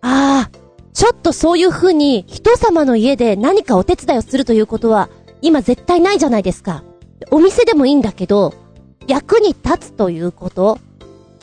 [0.01, 0.51] ああ、
[0.95, 5.11] ちょっとそういう風に人様の家で何かお手伝いをするということは、
[5.43, 6.85] 今絶対ないじゃないですか。
[7.31, 8.55] お店でもいいんだけど、
[9.07, 10.79] 役に立つということ、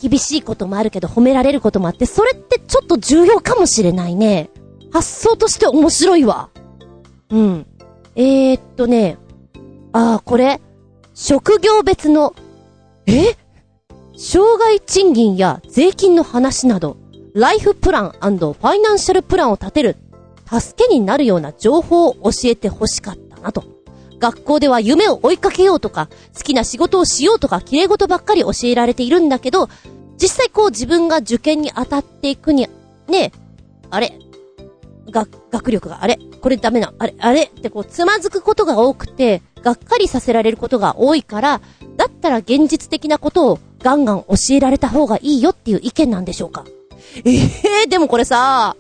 [0.02, 4.50] 厳しいこともあるけど褒められることもあって、それってちょっと重要かもしれないね。
[4.92, 6.50] 発想として面白いわ。
[7.30, 7.66] うん。
[8.16, 9.18] えー、っとね、
[9.92, 10.62] ああ、これ、
[11.14, 12.34] 職業別の、
[13.06, 13.36] え？
[14.18, 16.98] 障害賃金や税金の話など、
[17.34, 19.96] ライフプランファイナンシャルプランを立てる、
[20.46, 23.64] 助けになるような情報を教えて欲しかったなと。
[24.20, 29.70] 学校では夢を追いかけようとか、好きな仕事をしようとか、綺麗事ばっかり教えられているんだけど、
[30.22, 32.68] 実際こう自分が受験に当たっていくに、
[33.08, 33.32] ねえ
[33.90, 34.14] あれ
[35.10, 41.62] が、学力があれこれダメな、あれあれってこうつまずくことが多くて、がっかりさせられることが多いから、
[41.96, 46.66] だったら現実的なことをガンガン教えられた方がいいよっていう意見なんでしょうか？
[47.18, 48.76] ええー、でもこれさ、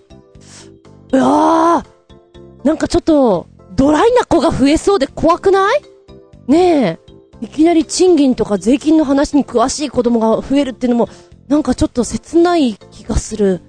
[1.11, 5.81] うわー、なんかちょっと、ドライな子が増えそうで怖くない？
[6.47, 6.99] ね
[7.41, 7.45] え。
[7.45, 11.09] いきなり賃金とか税金の話に詳しい子供が増えるっていうのも、
[11.47, 13.61] なんかちょっと切ない気がする。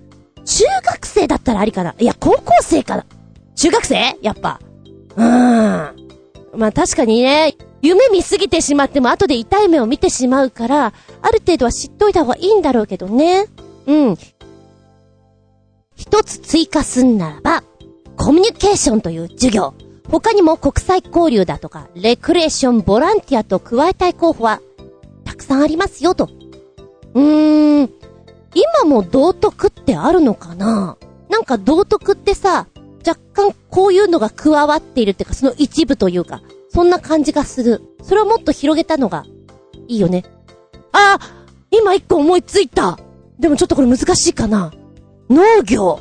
[0.44, 1.94] 中学生だったらありかな？
[1.98, 3.06] いや、高校生かな。
[3.54, 4.18] 中学生？
[4.20, 4.60] やっぱ。
[5.16, 6.58] うーん。
[6.58, 13.46] まあ確かにね、夢見すぎてしまっても後で痛い目を見てしまうから、ある程度は知っといた方がいいんだろうけどね。
[13.86, 14.16] うん。
[16.12, 17.64] 一つ追加すんならば、
[18.18, 19.72] コミュニケーションという授業。
[20.10, 24.60] 他にも国際交流だとか、レクレーション、ボランティアと加えたい候補は、
[25.24, 26.28] たくさんありますよと。
[27.14, 27.90] うーん。
[28.54, 30.98] 今も道徳ってあるのかな？
[31.30, 32.66] なんか道徳ってさ、
[33.08, 37.80] 若干こういうのが加わっているっていうか、その一部というか、そんな感じがする。
[38.02, 39.24] それをもっと広げたのが、
[39.88, 40.26] いいよね。
[40.92, 41.18] あ
[41.70, 42.98] 今一個思いついた
[43.38, 44.74] でもちょっとこれ難しいかな
[45.32, 45.98] 農業。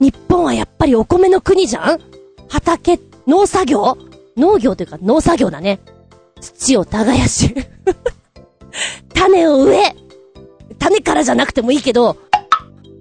[0.00, 2.00] 日本はやっぱりお米の国じゃん？
[2.48, 3.96] 畑、農作業？
[4.36, 5.78] 農業というか農作業だね。
[6.40, 7.54] 土を耕し。
[9.14, 9.94] 種を植え。
[10.80, 12.16] 種からじゃなくてもいいけど、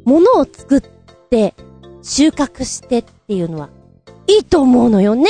[0.04, 0.82] 物を作っ
[1.30, 1.56] て、
[2.04, 3.69] 収穫してっていうのは、
[4.28, 5.28] いいと思うのよね。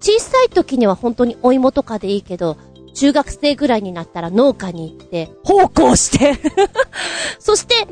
[0.00, 2.56] 小さい時には本当にお芋とかでいいけど、
[2.94, 6.38] 中学生ぐらいになったら農家に行って、奉公して
[7.38, 7.86] そして、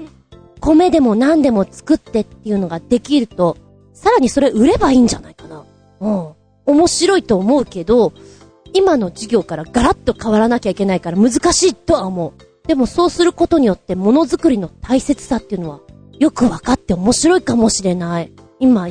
[0.58, 3.56] 米でも何でも作ってっていうのができると、
[3.92, 5.64] さらにそれ売ればいいんじゃないかな。
[6.00, 6.28] うん。
[6.66, 8.12] 面白いと思うけど、
[8.74, 12.66] 今の授業からガラッと変わらなきゃいけないから難しいとは思う。
[12.68, 15.80] でもそうすることによってものづくりの大切さっていうのは
[16.18, 18.32] よくわかって面白いかもしれない。
[18.60, 18.86] 今、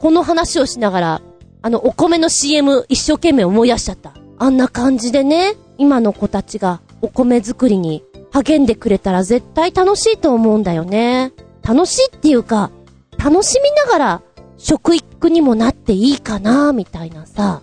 [0.00, 1.22] この話をしながら、
[1.62, 4.14] あのお米の CM 一生懸命思い出しちゃった。
[4.38, 11.32] あんな感じでね、今の子たちがお米作りに励んでくれたら絶対楽しいと思うんだよね。
[11.62, 12.70] 楽しいっていうか、
[13.18, 14.22] 楽しみながら
[14.56, 17.62] 食育にもなっていいかな、みたいなさ。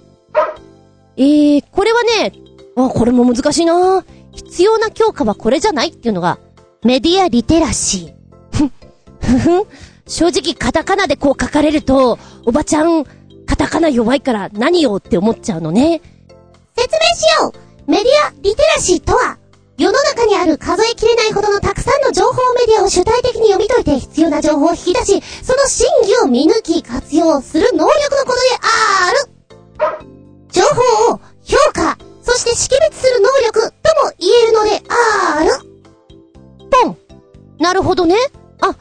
[1.17, 2.33] えー、これはね、
[2.75, 6.39] あ、これも難しいな必要な教科はこれじゃないっていうのが、
[6.83, 8.69] メディアリテラシー。
[9.21, 9.65] ふふん。
[10.07, 13.05] 正直カタカナでこう書かれると、おばちゃん、
[13.45, 16.01] カタカナ弱いから何よって思っちゃうのね。
[16.77, 17.53] 説明しよ
[17.87, 19.38] うメディアリテラシーとは、
[19.79, 30.19] 世の中にある数えきれないほどのたくさんの情報メディアを主体的に読み解いて必要な情報を引き出し、その真偽を見抜き活用する能力のことである。
[30.51, 35.49] 情報を評価、そして識別する能力とも言えるのである。
[36.69, 36.97] ポン。
[37.57, 38.15] なるほどね。
[38.59, 38.77] あ、そう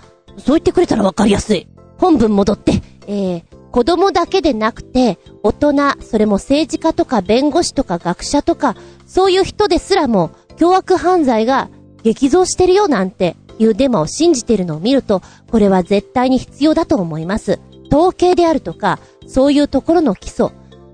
[0.48, 1.68] 言ってくれたらわかりやすい。
[1.98, 8.74] 本文戻って、えー、子供だけでなくて、大人、それも政治家とか弁護士とか学者とか、
[9.06, 11.68] そういう人ですらも、凶悪犯罪が
[12.02, 17.60] 激増してるよなんていうデマを信じてるのを見ると、これは絶対に必要だと思います。
[17.92, 20.48] 統計であるとか、そういうところの基礎。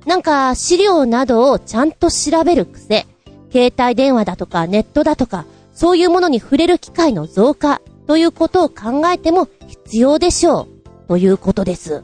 [0.06, 3.06] なんか、資料などをちゃんと調べる癖。
[3.50, 10.68] 携帯電話だとかネットだとか、そういうものに触れる機会の増加ということを考えても必要でしょ
[11.06, 11.08] う。
[11.08, 12.02] ということです。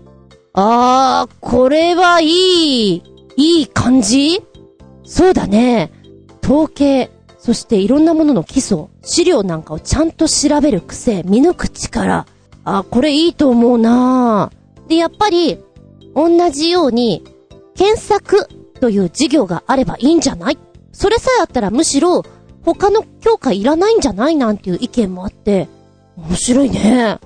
[0.54, 3.02] あー、これはいい、
[3.36, 4.42] いい感じ？
[5.04, 5.92] そうだね。
[6.42, 7.10] 統計、
[7.50, 12.24] そしていろんなものの基礎、資料なんかをちゃんと調べる癖、見抜く力。
[12.62, 14.52] あ、これいいと思うな
[14.86, 15.58] で、やっぱり、
[16.14, 17.24] 同じように、
[17.74, 18.46] 検索
[18.78, 20.58] という授業があればいいんじゃない？
[20.92, 22.22] それさえあったらむしろ、
[22.62, 24.36] 他の教科いらないんじゃない？
[24.36, 25.66] なんていう意見もあって、
[26.16, 27.18] 面白いね。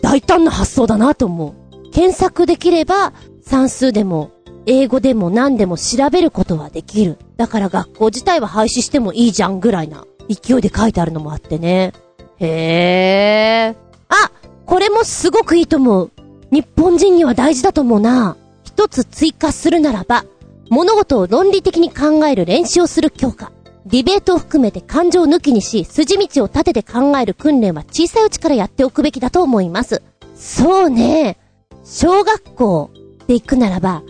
[0.00, 1.90] 大胆な発想だなと思う。
[1.92, 3.12] 検索できれば、
[3.42, 4.30] 算数でも、
[4.66, 7.18] 英語でも何でも調べることはできる。
[7.36, 11.92] だから学校自体は廃止してもいいじゃんぐらいな勢いで書いてあるのもあってね。
[12.38, 13.76] へー。
[14.08, 14.30] あ
[14.66, 16.10] これもすごくいいと思う。
[16.50, 18.36] 日本人には大事だと思うな。
[18.64, 20.24] 一つ追加するならば、
[20.68, 23.52] 物事を論理的に考える練習をする教科。
[23.86, 30.02] ディベートを含めて感情を抜きにし、筋道を立てて考える訓練は小さいうちからやっておくべきだと思います。
[30.34, 31.38] そうね。
[31.84, 32.90] 小学校
[33.28, 34.02] で行くならば、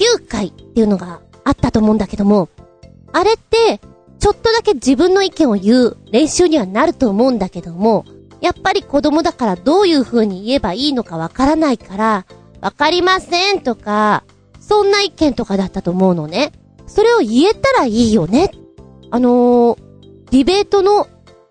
[0.00, 2.48] 学級会っていうのがあったと思うんだけども、
[3.12, 3.80] あれって、
[4.18, 8.04] ちょっとだけ自分の意見を言う練習にはなると思うんだけども、
[8.40, 12.26] やっぱり子供だからどういう風に言えばいいのかわからないから、
[12.60, 14.24] わかりませんとか、
[14.60, 16.52] そんな意見とかだったと思うのね。
[16.86, 18.50] それを言えたらいいよね
[19.12, 19.78] あのー、
[20.32, 21.06] ディベートの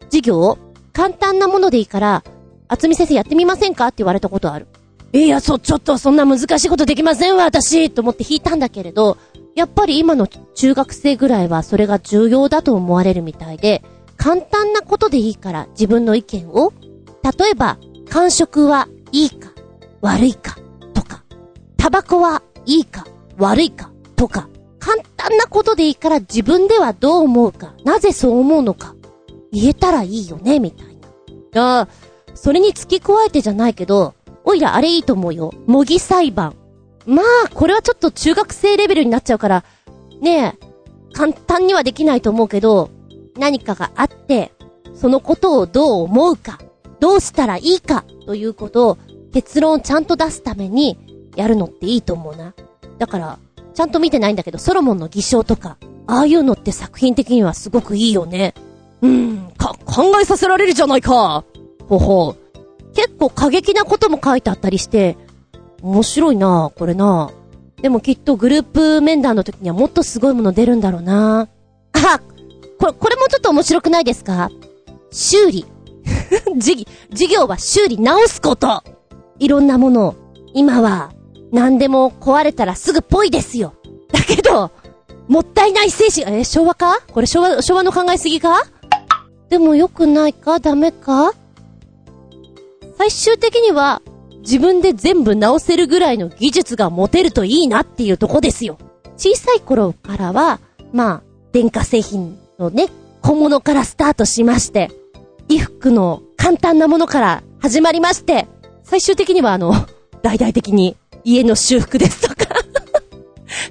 [0.05, 0.57] 授業、
[0.91, 2.23] 簡単なものでいいから、
[2.67, 4.67] 厚み先生やってみませんかって言われたことある。
[5.11, 9.17] いや、そ、ちょっとそんな難しいことできませんわ、私と思って引いたんだけれど、
[9.55, 13.83] やっぱり今の中学生ぐらいはそれが重要だと思われるみたいで、
[14.17, 16.73] 簡単なことでいいから自分の意見を、
[17.23, 17.77] 例えば、
[18.09, 19.51] 感触はいいか、
[20.01, 20.57] 悪いか、
[20.93, 21.23] とか、
[21.77, 28.95] タバコはいいか、悪いか、とか、簡単なことでいいから自分ではどう思うか、なぜそう思うのか、
[29.51, 30.97] 言えたらいいよね、みたい
[31.53, 31.79] な。
[31.79, 31.87] ああ、
[32.35, 34.13] それに付き加えてじゃないけど、
[34.49, 35.53] おいらあれいいと思うよ。
[35.67, 36.55] 模擬裁判。
[37.05, 39.63] まあ、これはちょっと中学生レベルになっちゃうから、
[40.21, 40.65] ねえ、
[41.13, 42.89] 簡単にはできないと思うけど、
[43.37, 44.51] 何かがあって、
[44.95, 46.57] そのことをどう思うか、
[46.99, 48.97] どうしたらいいか、ということを
[49.33, 50.97] 結論をちゃんと出すために、
[51.35, 52.55] やるのっていいと思うな。
[52.97, 53.37] だから、
[53.75, 55.77] ちゃんと見てないんだけど、ソロモンの偽証とか、
[56.07, 58.55] ああいうのって作品的にはすごくいいよね。
[59.03, 61.43] うーん、か、考えさせられるじゃないか。
[61.87, 62.48] ほほう。
[62.93, 65.17] 結構過激なことも書いてあったりして、
[65.81, 67.31] 面白いなこれな。
[67.81, 71.47] でもきっとグループ面談の時にはもっとすごいもの出るんだろうな。
[71.93, 72.19] あ
[72.79, 74.49] これ、これもちょっと面白くないですか？
[75.11, 75.65] 修理。
[76.57, 78.83] 事、事業は修理直すこと。
[79.39, 80.15] いろんなもの、
[80.53, 81.11] 今は
[81.51, 83.73] 何でも壊れたらすぐぽいですよ。
[84.11, 84.71] だけど、
[85.27, 86.99] もったいない精神、え、昭和か？
[87.13, 88.63] これ昭和、昭和の考えすぎか？
[89.49, 90.59] でも良くないか？
[90.59, 91.31] ダメか？
[92.99, 94.01] 最終的には、
[94.41, 98.77] 自分で全部直せるぐらいの技術が持てるといいなっていうとこですよ。
[99.15, 100.59] 小さい頃からは、
[100.91, 101.21] まあ、
[101.53, 102.87] 電化製品のね、
[103.21, 104.91] 小物からスタートしまして、
[105.47, 108.47] 衣服の簡単なものから始まりまして、
[108.83, 109.71] 最終的にはあの、
[110.21, 112.53] 大々的に家の修復ですとか、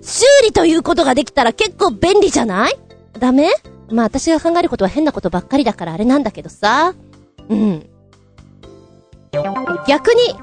[0.00, 2.78] 修理ということができたら結構便利じゃない？
[3.18, 3.50] ダメ？
[3.90, 6.94] まあ私が考えることは変なことばっかりだからあれなんだけどさ。
[7.50, 7.86] うん。
[9.86, 10.34] 逆に、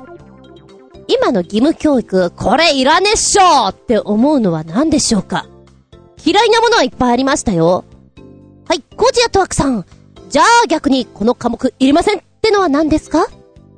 [1.07, 5.45] 今の義務教育、これいらねっしょって思うのは何でしょうか？
[6.25, 7.85] 嫌いなものはいっぱいありましたよ。
[8.67, 9.85] はい、コージアトワークさん。
[10.29, 13.27] じゃあ逆にこの科目いりませんってのは何ですか？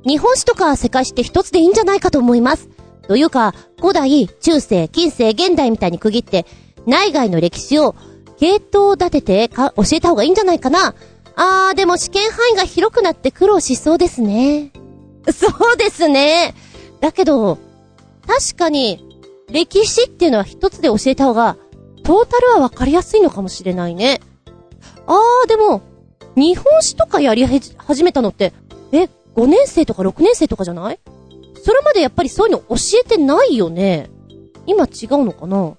[0.06, 2.70] 日本史とか世界史って一つでいいんじゃないかと思います。
[3.06, 6.46] というか、古代、中世、近世、現代みたいに区切って、
[6.86, 7.94] 内外の歴史を
[8.38, 10.94] 系統立ててか教えた方がいいんじゃないかな
[11.36, 14.72] あー、でも試験範囲が広くなって苦労しそうですね。
[15.32, 16.54] そうですね。
[17.00, 17.58] だけど、
[18.26, 19.04] 確かに、
[19.50, 21.56] 歴史っていうのは一つで教えた方が、
[22.02, 24.20] トータルはわかりやすいのかもしれないね。
[25.06, 25.82] あー、でも、
[26.36, 28.52] 日本史とかやり始めたのって、
[28.92, 30.98] え、5年生とか6年生とかじゃない？
[31.62, 34.10] それまでやっぱりそういうの教えてないよね。
[34.66, 35.76] 今違うのかな？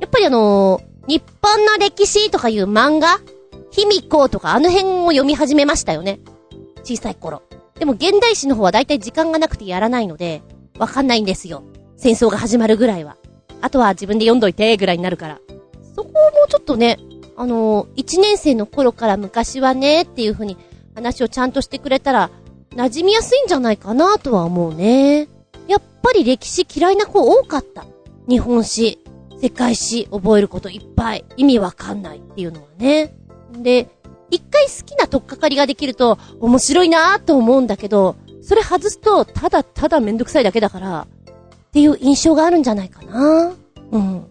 [0.00, 3.20] やっぱりあのー日本の歴史とかいう漫画
[3.72, 6.20] 卑弥呼とかあの辺を読み始めましたよね。
[6.84, 7.42] 小さい頃。
[7.78, 10.42] でも現代史の方はだいたい時間がなくてやらないので、
[10.78, 11.62] わかんないんですよ。
[11.96, 13.16] 戦争が始まるぐらいは。
[13.60, 15.40] あとは自分で読んどいてぐらいになるから。
[15.94, 16.98] そこをもうちょっとね、
[17.36, 20.56] あのー、1年生の頃から昔はねっていう風に
[20.94, 22.30] 話をちゃんとしてくれたら、
[22.70, 25.28] 馴染みやすいんじゃないかなとは思うね。
[25.68, 27.84] やっぱり歴史嫌いな子多かった。
[28.28, 28.98] 日本史、
[29.40, 31.24] 世界史覚えることいっぱい。
[31.36, 33.14] 意味わかんないっていうのはね。
[33.52, 33.88] で、
[34.32, 43.52] 一回好きな取っかかりができると面白いなと思うんだけど、それ外すとただただめんどくさいだけだから、っていう印象があるんじゃないかな。
[43.92, 44.26] うん。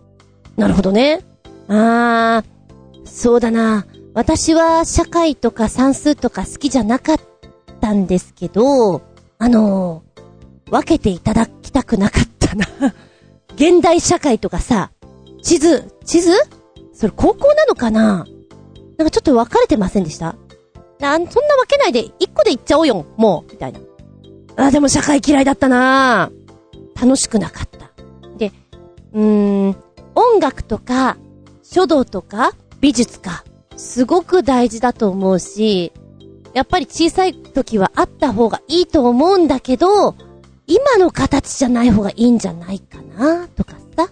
[0.58, 1.24] なるほどね。
[1.68, 3.86] あー、そうだな。
[4.14, 7.20] 私は社会とか算数とか好きじゃなかっ
[7.80, 9.02] たんですけど、
[9.38, 10.04] あの
[10.70, 12.66] 分けていただきたくなかったな。
[13.56, 14.91] 現代社会とかさ、
[15.41, 16.34] 地図、地図？
[16.93, 18.26] それ高校なのかな？
[19.02, 20.28] なんかちょっと分かれてませんでした？
[20.30, 20.36] あ、
[20.99, 21.30] そんな分
[21.68, 23.80] けないで一個でいっちゃおうよ、もう、みたいな。
[24.58, 26.32] あ、でも社会嫌いだったな
[27.02, 27.89] 楽しくなかった。
[28.38, 28.52] で、
[29.14, 29.76] うーん、
[30.14, 31.18] 音楽とか、
[31.64, 33.43] 書道とか、美術か、
[33.76, 35.91] すごく大事だと思うし、
[36.54, 40.16] やっぱり小さい時はあった方がいいと思うんだけど、
[40.68, 44.10] 今の形じゃない方がいいんじゃないかなとかさ。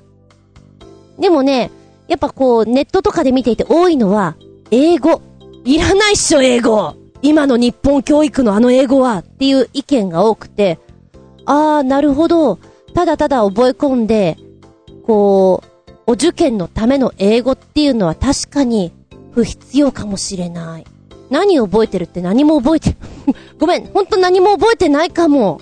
[1.20, 1.70] でもね、
[2.08, 4.36] やっぱこう、ネットとかで見ていて多いのは、
[4.72, 5.22] 英語。
[5.66, 6.96] いらないっしょ、英語。
[7.22, 10.80] 今の日本教育のあの英語は、っていう意見が多くて、
[11.46, 12.60] あー、なるほど。
[12.94, 14.38] ただただ覚え込んで、
[15.06, 18.92] こう、お受験のための英語っていうのは確かに
[19.32, 20.86] 不必要かもしれない。
[21.30, 22.96] 何を覚えてるって何も覚えて、
[23.60, 25.62] ごめん、ほんと何も覚えてないかも。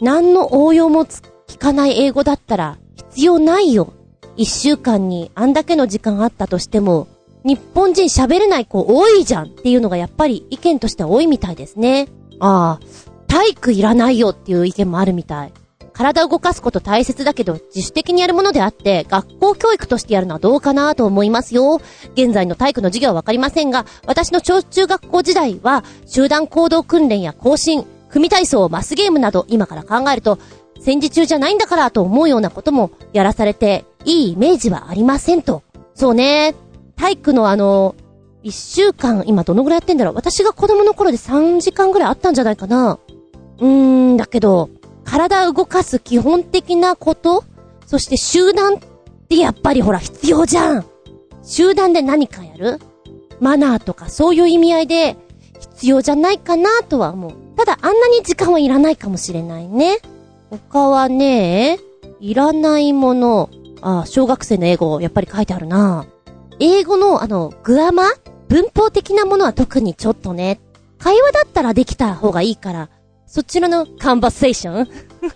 [0.00, 3.92] 何の応用もつ聞かない英語だったら必要ないよ。
[4.36, 7.06] 一週間にあんだけの時間あったとしても、
[7.44, 12.08] 日本人喋れない子多いじゃんっていうのがやっぱり意見としては多いみたいですね。
[12.40, 12.86] ああ、
[13.28, 15.52] 体育いらないよっていう意見もあるみたい。
[15.92, 21.80] 体を動かすこと大切だけど、自主的にやるものであって、学校教育としてやるのはどうかなと思いますよ。
[22.14, 30.38] 現在の体育の授業はわかりませんが、私の小中学校時代は、集団行動訓練や更新、組体操、マスゲームなど、今から考えると、
[30.80, 35.62] 戦時中じゃないんだからと思うようなこともやらされて、いいイメージはありませんと。
[35.94, 36.54] そうね。
[36.96, 37.94] 体育のあの、
[38.42, 42.98] 一週間、今どのぐらいやってんだろう私が子供の頃で3時間ぐらいあったんじゃないかな
[43.58, 44.68] うーん、だけど、
[45.04, 47.44] 体を動かす基本的なこと
[47.86, 48.78] そして集団っ
[49.28, 50.86] てやっぱりほら必要じゃん
[51.42, 52.78] 集団で何かやる
[53.40, 55.16] マナーとかそういう意味合いで
[55.60, 57.32] 必要じゃないかなとは思う。
[57.56, 59.98] ただあんなに時間はいらないかもしれないね。
[60.50, 61.78] 他はね、
[62.20, 63.50] いらないもの。
[63.82, 66.06] あ、小学生の英語やっぱり書いてあるな。
[66.60, 68.04] 英語のあの、グアマ？
[68.48, 70.60] 文法的なものは特にちょっとね、
[70.98, 72.88] 会話だったらできた方がいいから、
[73.26, 74.86] そちらのカンバセーション？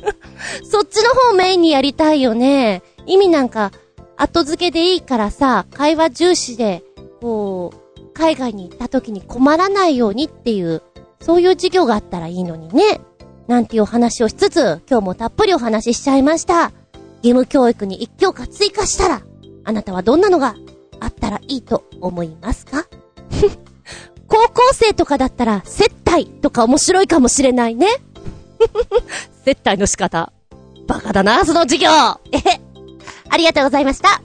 [0.71, 2.83] そっちの方メインにやりたいよね。
[3.07, 3.73] 意味なんか、
[4.17, 6.83] 後付けでいいからさ、会話重視で、
[7.21, 10.83] こう、海外に行った時に困らないようにっていう、
[11.21, 13.01] そういう授業があったらいいのにね。
[13.47, 16.73] なんていうお話をしつつ、今日もたっぷりお話ししちゃいました。
[17.23, 19.23] 義務教育に一教科追加したら、
[19.65, 20.55] あなたはどんなのが
[21.01, 22.87] あったらいいと思いますか？
[24.29, 27.87] 高校生とかだったら、接待とか面白いかもしれないね。
[29.45, 30.33] 接待の仕方。
[30.87, 31.91] バカだな、その授業
[32.33, 32.61] えへ。
[33.31, 34.21] ありがとうございました。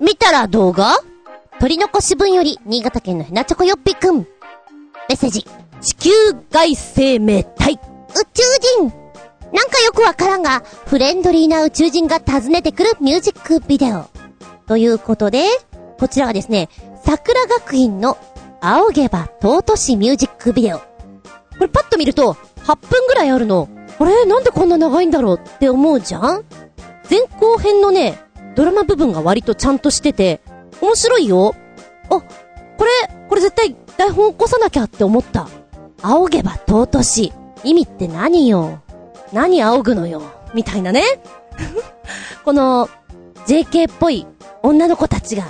[0.00, 0.96] 見たら動画？
[1.60, 4.18] 取り残し分より、新潟県のヘナチョコヨッピくん。
[4.18, 4.26] メ
[5.10, 5.46] ッセージ。
[5.80, 6.10] 地球
[6.50, 7.74] 外生命体。
[7.74, 7.78] 宇
[8.34, 8.42] 宙
[8.80, 8.92] 人
[9.52, 14.06] なんかよくわからんが、フレンドリーな宇宙人が訪ねてくるミュージックビデオ。
[14.66, 15.44] ということで、
[15.98, 16.68] こちらはですね、
[17.04, 18.16] 桜学院の
[18.60, 20.78] 青毛羽尊しミュージックビデオ。
[20.78, 20.84] こ
[21.60, 23.68] れパッと見ると、8分ぐらいあるの。
[23.98, 24.24] あれ？
[24.24, 26.44] なんでこんな長いんだろうって思うじゃん？
[27.10, 28.18] 前後編のね、
[28.54, 30.40] ドラマ部分が割とちゃんとしてて、
[30.80, 31.54] 面白いよ。
[32.04, 32.24] あ、こ
[32.84, 32.90] れ、
[33.28, 35.48] これ絶対台本起こさなきゃって思った。
[36.02, 37.32] 仰げば尊し。
[37.64, 38.80] 意味って何よ？
[39.32, 40.22] 何仰ぐのよ
[40.54, 41.02] みたいなね。
[42.44, 42.88] この、
[43.46, 44.26] JK っぽい
[44.62, 45.44] 女の子たちが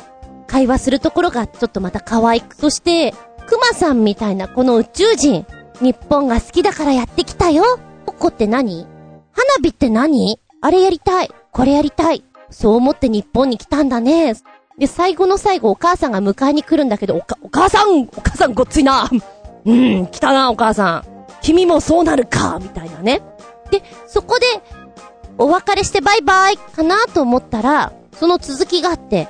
[0.47, 2.57] 会話するところがちょっとまた可愛く。
[2.57, 3.15] そして、
[3.47, 5.47] 熊さんみたいなこの宇宙人。
[5.81, 7.65] 日本が好きだからやってきたよ。
[8.07, 8.87] ココって何？
[9.33, 10.39] 花火って何？
[10.61, 11.31] あれやりたい。
[11.51, 12.25] これやりたい。
[12.51, 14.35] そう思って日本に来たんだね。
[14.79, 19.11] で、最後の最後お母さんが迎えに来るんだけど、おか、お母さんお母さんごっついな
[19.65, 21.05] うん、来たな、お母さん。
[21.41, 23.23] 君もそうなるかみたいなね。
[23.73, 24.47] で、そこで、
[25.39, 29.29] お別れしてバイバイかなと思ったら、その続きがあって、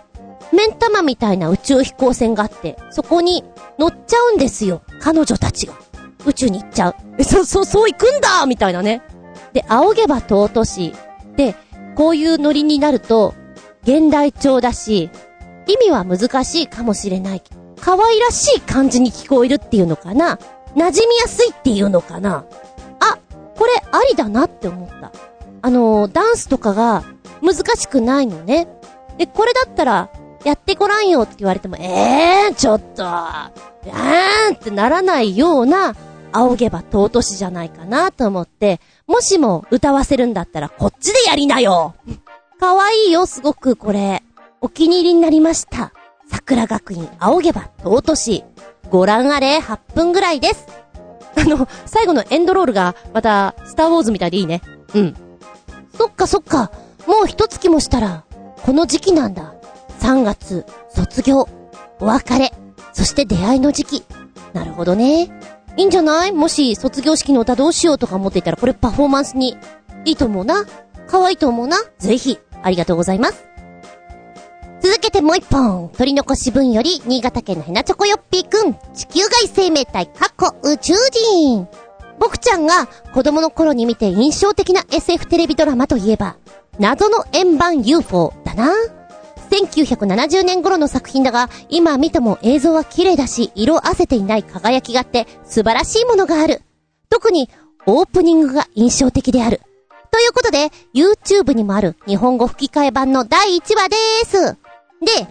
[0.53, 3.45] 目ん玉みたいな宇宙飛行船があって、そこに
[3.79, 4.83] 乗っちゃうんですよ。
[5.01, 5.75] 彼女たちが。
[6.27, 6.95] 宇宙に行っちゃう。
[7.19, 9.03] え、そ、そ、そう行くんだみたいなね。
[9.53, 10.93] で、仰げば尊し。
[11.37, 11.55] で、
[11.95, 13.35] こういうノリになると、
[13.85, 15.11] 現代調だし、
[15.67, 17.43] 意味は難しいかもしれない。
[17.81, 20.39] 可愛らしい感じに聞こえるっていうのかな
[20.77, 22.45] 馴染みやすいっていうのかな、
[23.57, 25.13] これありだなって思った。
[25.63, 27.05] あのー、ダンスとかが
[27.41, 28.69] 難しくないのね。
[29.19, 30.11] で、これだったら、
[30.45, 33.03] やってごらんよって言われても、ええー、ちょっと、
[33.85, 35.95] えーんってならないような、
[36.33, 41.95] 仰げば尊しじゃないかなと思って、もしも歌わせるんだったらこっちでやりなよ
[42.59, 44.23] かわいいよ、すごくこれ。
[44.61, 45.93] お気に入りになりました。
[46.31, 48.45] 桜学院仰げば尊し。
[48.91, 50.82] ご覧あれ、8分ぐらいです。
[51.37, 54.63] あの、最後のエンドロールが、また、スターウォーズみたいでいいね。
[54.95, 55.17] うん。
[55.97, 56.71] そっかそっか。
[57.07, 58.25] もう一月もしたら、
[58.63, 59.55] この時期なんだ。
[60.01, 60.65] 3月、
[60.95, 61.49] 卒業、
[62.01, 62.53] お別れ、
[62.93, 64.05] そして出会いの時期。
[64.53, 65.31] なるほどね。
[65.77, 66.33] いいんじゃない？
[66.33, 69.57] もし卒業式の歌どうしようとか思っていたらこれパフォーマンスに
[70.05, 70.67] いいと思うな。
[71.07, 71.79] 可愛いと思うな。
[71.99, 73.47] ぜひ、ありがとうございます。
[74.83, 75.91] 続けてもう一本。
[75.91, 78.75] 取り残し分より、新潟県のヘナチョコヨッピーくん。
[78.93, 81.69] 地球外生命体、かっこ宇宙人。
[82.19, 86.37] 僕ちゃんが子供の頃に見て印象的な SF テレビドラマといえば、
[86.81, 88.73] 謎の円盤 UFO だな。
[89.51, 96.63] 1970年頃の作品だが、今見ても映像は綺麗だし、色あせていない輝きがあって素晴らしいものがある。
[97.09, 97.49] 特に
[97.87, 99.61] オープニングが印象的である。
[100.11, 104.62] ということで、YouTube にもある日本語吹き替え版の第1話でーす。
[105.03, 105.27] で、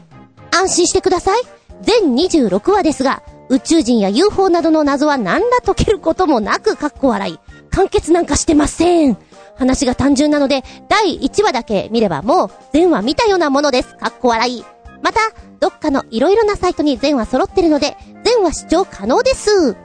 [0.52, 1.40] 安心してください。
[1.82, 7.40] 全26話ですが、宇宙人や UFO などの謎は何ら解けることもなく、かっこ笑い。
[7.72, 9.18] 完結なんかしてません。
[9.56, 13.96] 話が単純なので、第1話だけ見ればもう全話見たようなものです。
[13.96, 14.66] かっこ笑い。
[15.02, 15.20] また、
[15.60, 19.76] どっかの色々なサイトに全話揃ってるので、全話視聴可能です。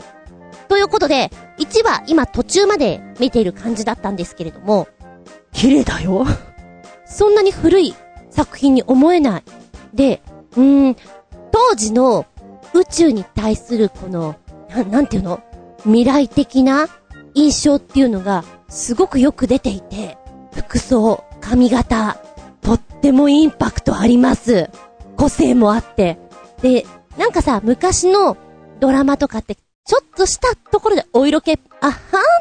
[0.68, 4.88] ということで、1話今途中まで見ている感じだったんですけれども、
[5.52, 6.26] 綺麗だよ。
[7.06, 7.94] そんなに古い
[8.30, 9.42] 作品に思えない。
[9.96, 10.22] で、
[10.52, 10.96] うーん、
[11.50, 12.26] 当時の
[12.74, 14.36] 宇宙に対するこの、
[14.68, 15.40] な、なんていうの？
[15.84, 16.88] 未来的な
[17.34, 20.18] 印象っていうのがすごくよく出ていて、
[20.54, 22.18] 服装、髪型、
[22.60, 24.70] とってもインパクトあります。
[25.16, 26.18] 個性もあって。
[26.60, 26.84] で、
[27.16, 28.36] なんかさ、昔の
[28.80, 31.92] ドラマとかって、ちょっとしたところでお色気、あはーん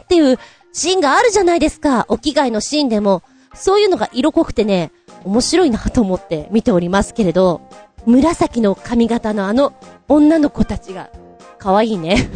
[0.03, 0.39] っていう
[0.73, 2.05] シーンがあるじゃないですか。
[2.09, 3.21] お着替えのシーンでも。
[3.53, 4.91] そういうのが色濃くてね、
[5.25, 7.61] 面白いなと思って見ておりますけれど、
[8.05, 9.73] 紫の髪型のあの
[10.07, 11.09] 女の子たちが、
[11.57, 12.15] 可愛いね。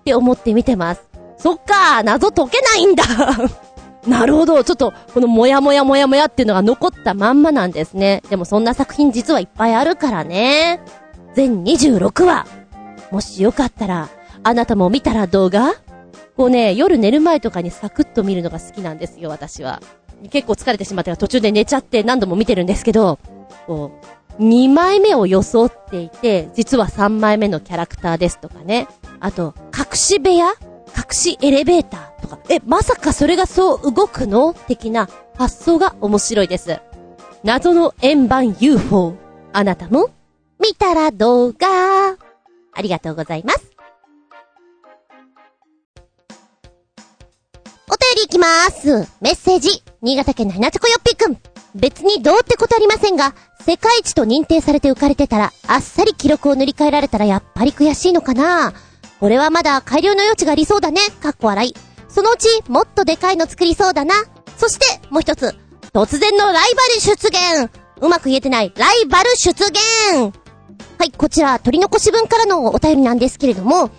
[0.00, 1.02] って思って見てます。
[1.36, 3.04] そっか謎解けないんだ
[4.08, 4.64] なるほど。
[4.64, 8.22] ちょっと、このもやもやもやもやっていうのが残ったまんまなんですね。
[8.28, 10.80] でもそんな作品実はいっぱいあるからね。
[11.34, 12.46] 全26話。
[13.10, 14.08] もしよかったら、
[14.42, 15.74] あなたも見たら動画
[16.36, 19.80] こうね、夜寝る前とかにサクッと見るのが好きなんですよ、私は。
[20.30, 23.18] 結構疲れてしまったから途中で寝ちゃって何度も見てるんですけど、
[23.66, 23.92] こ
[24.38, 28.88] う、2枚目を装っていて、実は3枚目のキャラクターですとかね。
[29.20, 30.46] あと、隠し部屋？
[30.96, 34.54] 隠しエレベーターとか、え、まさかそれがそう動くの？
[34.54, 36.80] 的な発想が面白いです。
[37.42, 39.14] 謎の円盤 UFO。
[39.52, 40.10] あなたも
[40.60, 42.16] 見たら動画。
[42.72, 43.73] ありがとうございます。
[48.14, 49.12] りいきまーす。
[49.20, 49.82] メッセージ。
[50.02, 51.38] 新潟県のひなちょこよっぴくん。
[51.74, 53.34] 別にどうってことありませんが、
[53.66, 58.72] 世界一と認定されて浮かれてたら、あっさり記録を塗り替えられたらやっぱり悔しいのかな
[59.20, 61.00] これはまだ改良の余地がありそうだね。
[61.22, 61.74] かっこ笑い。
[62.08, 64.14] そのうち、もっとでかいの作りそうだな。
[64.56, 65.54] そして、もう一つ。
[65.92, 68.72] 突然のライバル出現うまく言えてない。
[68.76, 69.74] ライバル出現
[70.98, 73.90] はい、こちら、取り残し分からのお便りなんですけれども、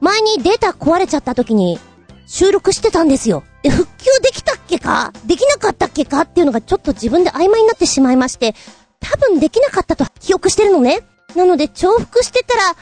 [0.00, 1.78] 前にデータ壊れちゃった時に、
[2.26, 3.44] 収録してたんですよ。
[3.66, 5.12] で、復旧できたっけか？
[5.24, 8.54] できなかったっけかっていうのがちょっと自分で曖昧になってしまいまして、
[9.00, 11.00] 多分できなかったと記憶してるのね。
[11.34, 12.74] なので、重複してたら、あ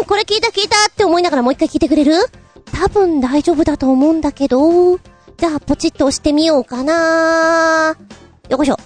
[0.00, 2.12] ーん、これ聞いた聞いたって思いながらもう一回聞いてくれる？
[2.72, 7.96] 多分大丈夫だと思うんだけど、じゃあ、ポチッと押してみようかな
[8.50, 8.76] よこしょ。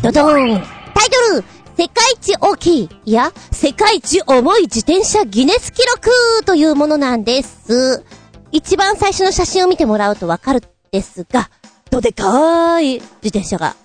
[0.00, 0.62] ドドーン
[0.94, 1.44] タイトル
[1.76, 6.10] 世界一大きい、いや、世界一重い自転車ギネス記録
[6.44, 8.04] というものなんです。
[8.52, 11.50] 一番最初の写真を見てもらうとわかるですが、
[11.90, 13.76] どでかーい自転車が、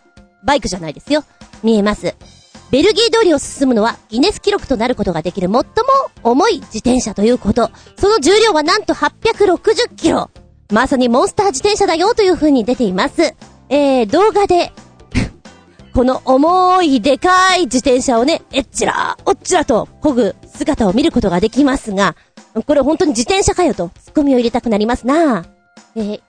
[0.45, 1.23] バイクじゃないですよ。
[1.63, 2.15] 見えます。
[2.71, 5.63] ベルギー通りを進むのはギネス記録となることができる最も
[6.23, 7.69] 重い自転車ということ。
[7.97, 10.31] その重量はなんと860キロ。
[10.71, 13.35] まさにモンスター自転車だよという風に出ています。
[13.69, 14.73] えー、動画で
[15.93, 22.15] この重いでかい自転車をね、えっちら、おっちらと漕ぐ姿を見ることができますが、
[22.61, 25.45] これ本当に自転車かよと、ツッコミを入れたくなりますな。
[25.95, 26.21] えー、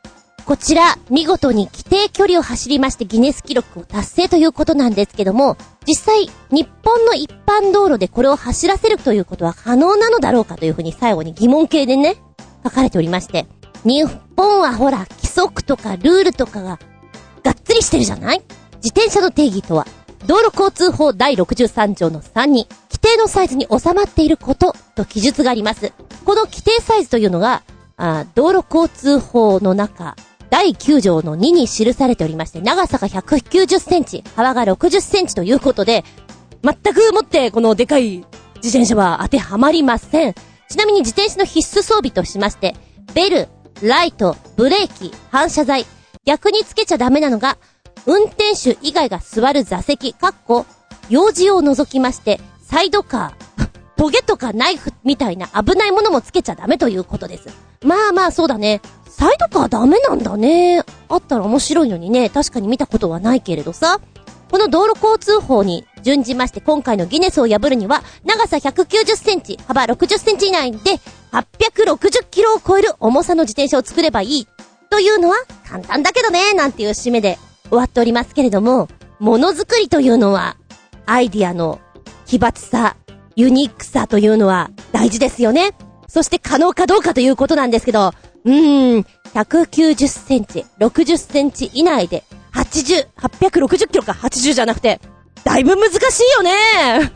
[0.46, 5.56] こちら、見事に規定距離を走りましてギネス記録を達成ということなんですけども、
[5.86, 12.16] 実際、日本の一般道路でこれを走らせるということは可能なのだろうかというふうに最後に疑問形でね、
[12.64, 13.46] 書かれておりまして、
[13.84, 14.04] 日
[14.36, 16.78] 本はほら、規則とかルールとかが、
[17.42, 18.42] がっつりしてるじゃない？
[18.82, 19.86] 自転車の定義とは、
[20.26, 22.66] 道路交通法第63条の3に、
[23.04, 25.92] 定のサイズに収まっていることと記述があります。
[26.24, 27.62] この規定サイズというのが、
[27.96, 30.16] あ道路交通法の中、
[30.48, 36.04] 第9条の2に記されておりまして、長さが190センチ、幅が60センチということで、
[36.62, 38.24] 全くもってこのでかい
[38.56, 40.34] 自転車は当てはまりません。
[40.70, 42.74] ちなみに自転車の必須装備としまして、
[43.12, 43.48] ベル、
[43.82, 45.84] ライト、ブレーキ、反射材、
[46.24, 47.58] 逆につけちゃダメなのが、
[48.06, 50.64] 運転手以外が座る座席、かっこ、
[51.10, 57.48] 用事を除きまして、サイドカー、トゲとかナイフみたいな危ないものもつけちゃダメということです。
[57.84, 58.80] まあまあそうだね。
[59.08, 60.82] サイドカーダメなんだね。
[61.08, 64.00] あったら面白いのにね、確かに見たことはないけれどさ。
[64.50, 71.00] この道路交通法に準じまして今回のギネスを破るには、長さ190センチ、幅60センチ以内で、
[71.32, 74.48] 860キロを超える重さの自転車を作ればいい。
[74.90, 75.36] というのは
[75.68, 77.38] 簡単だけどね、なんていう締めで
[77.68, 78.88] 終わっておりますけれども、
[79.18, 80.56] ものづくりというのは、
[81.06, 81.80] アイディアの
[82.26, 82.96] 奇抜さ、
[83.36, 85.74] ユニークさというのは大事ですよね。
[86.08, 88.12] そして可能かどうかということなんですけど、
[88.44, 92.22] うーん、190センチ、60センチ以内で、
[92.52, 95.00] 80、860キロか80じゃなくて、
[95.42, 97.12] だいぶ難しいよね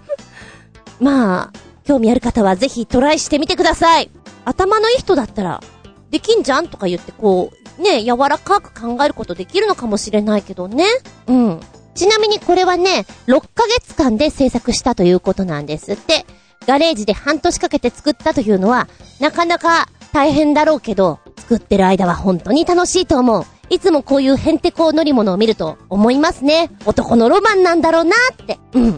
[1.00, 1.52] まあ、
[1.84, 4.10] 興味ある方はぜひトライしてみてください。
[4.44, 5.62] 頭のいい人だったら、
[6.10, 10.86] できんじゃんとか言ってこう、ね、柔らかく考えることできるのかもしれないけどね。
[11.26, 11.60] うん。
[11.94, 16.26] ちなみにこれはね、6ヶ月間で制作したということなんですって。
[16.66, 18.88] ガレージで半年かけて作ったというのは、
[19.20, 23.44] なかなか大変だろうけど、作ってる間は本当に楽しいと思う。
[23.70, 26.70] いつもこういうヘンテコ乗り物を見ると思いますね。
[26.86, 28.58] 男のロマンなんだろうなって。
[28.72, 28.92] うん。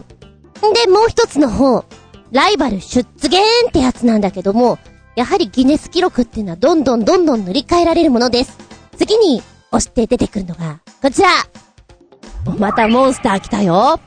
[0.73, 1.85] で、もう一つの方。
[2.31, 3.37] ライバル出現
[3.69, 4.79] ってやつなんだけども、
[5.15, 8.57] やはりギネス記録っていうのはどんどんどんどん塗り替えられるものです。
[8.97, 9.41] 次に
[9.71, 11.29] 押して出てくるのが、こちら
[12.57, 13.99] またモンスター来たよ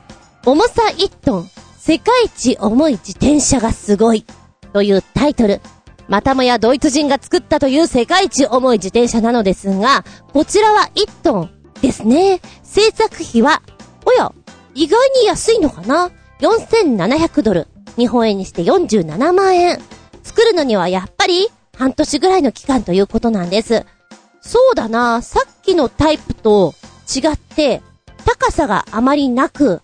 [0.45, 4.25] 重さ1トン、世界一重い自転車がすごい
[4.73, 5.61] というタイトル。
[6.07, 12.41] またもやドイツ人が作ったという世界一重い自転車なのですが、こちらは1トンですね。
[12.63, 13.61] 制作費は、
[14.05, 14.33] おや、
[14.73, 17.67] 意外に安いのかな ?4700 ドル。
[17.97, 19.79] 日本円にして47万円。
[20.23, 23.85] 作るのにはやっぱり半年ぐらいの期間ということなんです。
[24.41, 26.73] そうだな、さっきのタイプと
[27.07, 27.81] 違って、
[28.21, 29.81] 高さがあまりなく、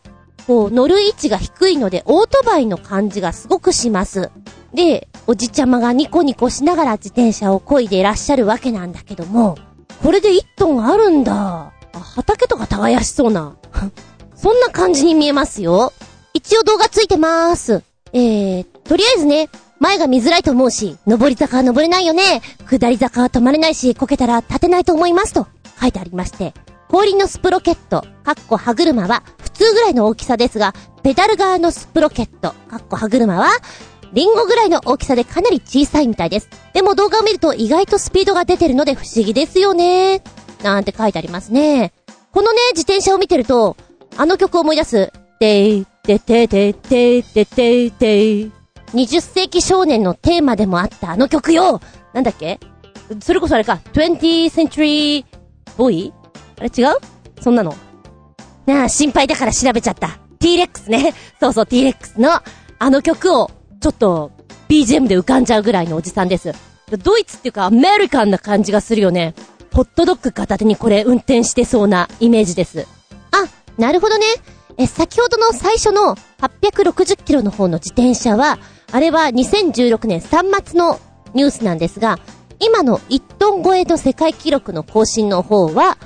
[0.48, 4.32] こう、乗る位置が低いので、オートバイの感じがすごくします。
[4.74, 9.58] で、おじちゃまがニコニコしながら自転車を漕いでいらっしゃるわけなんだけども、
[10.04, 11.74] これで1トンあるんだ。
[11.92, 13.58] 畑とか耕しそうな。
[14.36, 15.92] そんな感じに見えますよ。
[16.34, 17.84] 一応動画ついてまーす。
[18.14, 22.42] えー、とりあえずね、前が見づらいと思うし、上り坂は登れないよね。
[22.70, 25.48] 下り坂は止まれないし、こけたら立てないと思いますと
[25.82, 26.54] 書いてありまして、
[26.90, 30.74] 氷のスプロケット、かっこ歯車は普通ぐらいの大きさですが、
[31.04, 33.48] ペダル側のスプロケット、かっこ歯車は、
[34.14, 36.50] リンゴぐらいの大きさでかなり小さいみたいです。
[36.74, 40.22] でも動画を見ると意外とスピードが出てるので不思議ですよね。
[40.64, 41.92] なんて書いてありますね。
[42.32, 43.76] このね、自転車を見てると、
[44.16, 45.12] あの曲を思い出す。
[45.40, 48.50] てい、ててててててて
[48.94, 51.82] 20世紀少年のテーマでもあったあの曲よ
[52.14, 52.60] なんだっけ？
[53.22, 55.26] それこそあれか、20th century
[55.78, 56.12] boy?
[56.60, 56.98] あれ違う？
[57.42, 57.76] そんなの。
[58.66, 60.20] なあ、心配だから調べちゃった。
[60.40, 61.14] T-Rex ね。
[61.40, 62.32] そうそう、T-Rex の
[62.80, 63.50] あの曲を、
[63.80, 64.32] ちょっと、
[64.70, 66.54] BGM で浮かんじゃうぐらいのおじさんです。
[67.04, 69.34] ドイツっていうかアメリカンな感じがするよね。
[69.74, 72.88] ホットドッグ片手にこれ運転してそうなイメージです。
[73.32, 73.48] あ、
[73.80, 74.26] なるほどね。
[74.78, 78.60] え、先ほどの最初の860キロの方の自転車は、
[78.92, 81.00] あれは2016年3月の
[81.34, 82.20] ニュースなんですが、
[82.60, 85.98] 今の1トン超えの世界記録の更新の方は、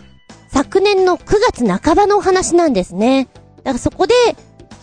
[0.54, 3.30] 昨年の9月半ばのお話なんですね。
[3.58, 4.14] だからそこで、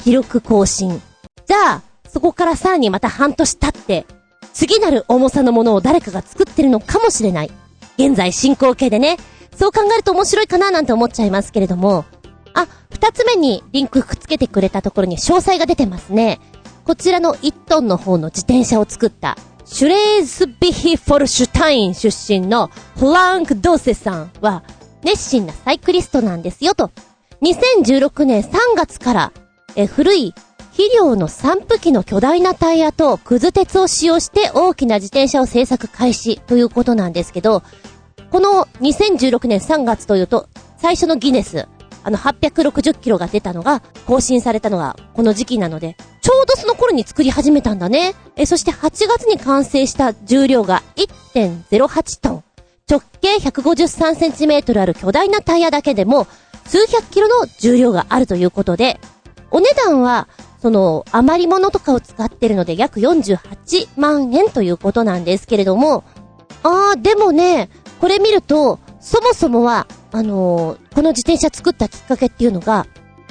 [0.02, 1.02] 記録更新。
[1.46, 4.06] じゃあ、そこからさらにまた半年経って、
[4.54, 7.50] 次なる重さのものを誰かが作ってるのかもしれない。
[7.98, 9.18] 現在進行形でね。
[9.56, 12.04] そう考えると面白いかななんて思っちゃいますけれども。
[12.54, 16.40] あ、二つ目にリンクくっつけてくれたところに詳細が出てますね。
[16.84, 24.62] こちらの1トンの方の自転車を作った、シュレーズビヒフォルシュタイン出身のフランク・ドーセさんは、
[25.02, 26.90] 熱心なサイクリストなんですよと。
[27.42, 29.32] 2016年3月から、
[29.76, 30.34] え、古い
[30.78, 37.62] 肥料の散布機の巨大なタイヤとくず鉄を使用して大きな自転車を製作開始ということなんですけど、
[38.30, 41.66] この2016年3月というと、最初のギネス、
[42.04, 48.14] あの860キロが出たのが、更新されたのがこの時期なので、ちょうどその頃に作り始めたんだね。
[48.36, 50.82] え、そして8月に完成した重量が
[51.34, 52.44] 1.08トン。
[52.88, 56.26] 直径153センチメートルある巨大なタイヤだけでも、
[56.66, 58.98] 数百キロの重量があるということで、
[59.50, 60.28] お値段は、
[60.60, 66.04] その、余り物とかを使ってるので約48万円ということなんですけれども、
[66.62, 67.70] あー、でもね、
[68.00, 72.86] これ見ると、そもそもは、あのーこの自転車作ったきっかけっていうのが、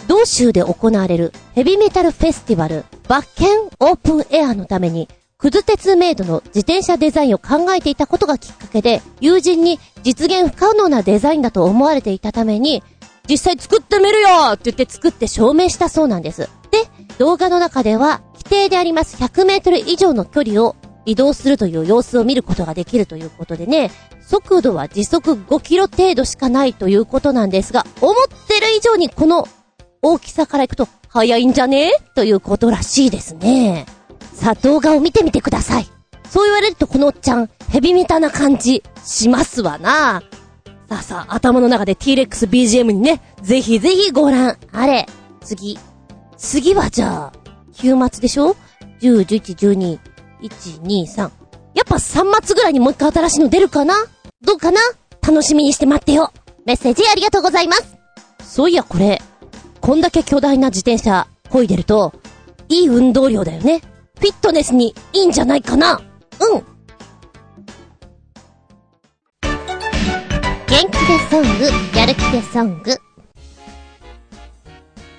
[0.08, 12.82] 同州で行われるヘビメタルフェスティバル、バッケンオープンエアのために、クズ鉄メイドの自転車デザインを考えていたことがきっかけで、友人に実現不可能なデザインだと思われていたために、
[13.30, 16.50] 実際作ってみるよって言って作って証明したそうなんです。
[16.72, 16.88] で、
[17.20, 20.76] 動画の中では、規定であります100メートル以上の距離を
[21.06, 28.16] 移動するという様子を見ることができるということでね、速度は時速5キロ程度しかないということなんですが、思っ
[28.48, 29.48] てる以上にこの
[30.02, 31.92] 大きさからいくと速いんじゃね？
[32.16, 33.86] ということらしいですね。
[34.38, 35.88] さあ動画を見てみてください。
[36.30, 40.22] そう言われるとこのおっちゃん、ヘビメタな感じしますわな。
[40.88, 45.08] さあさあ、頭の中で T-Rex BGM にね、ぜひぜひご覧あれ。
[45.42, 45.80] 次。
[46.38, 47.34] 次はじゃあ、
[47.74, 48.56] 週末でしょ
[49.02, 50.00] ?10、11、12、
[50.42, 51.20] 1、2、3。
[51.74, 53.96] やっぱ3末ぐらいにもう一回新しいの出るかな？
[54.44, 54.80] どうかな？
[55.22, 56.32] 楽しみにして待ってよ。
[56.66, 57.98] メッセージありがとうございます。
[58.40, 59.20] そういやこれ、
[59.82, 62.14] こんだけ巨大な自転車漕いでると、
[62.70, 63.82] いい運動量だよね。
[64.20, 66.02] フィットネスにいいんじゃないかな
[66.40, 66.64] うん。
[70.68, 72.98] 元気でソング、やる気でソング。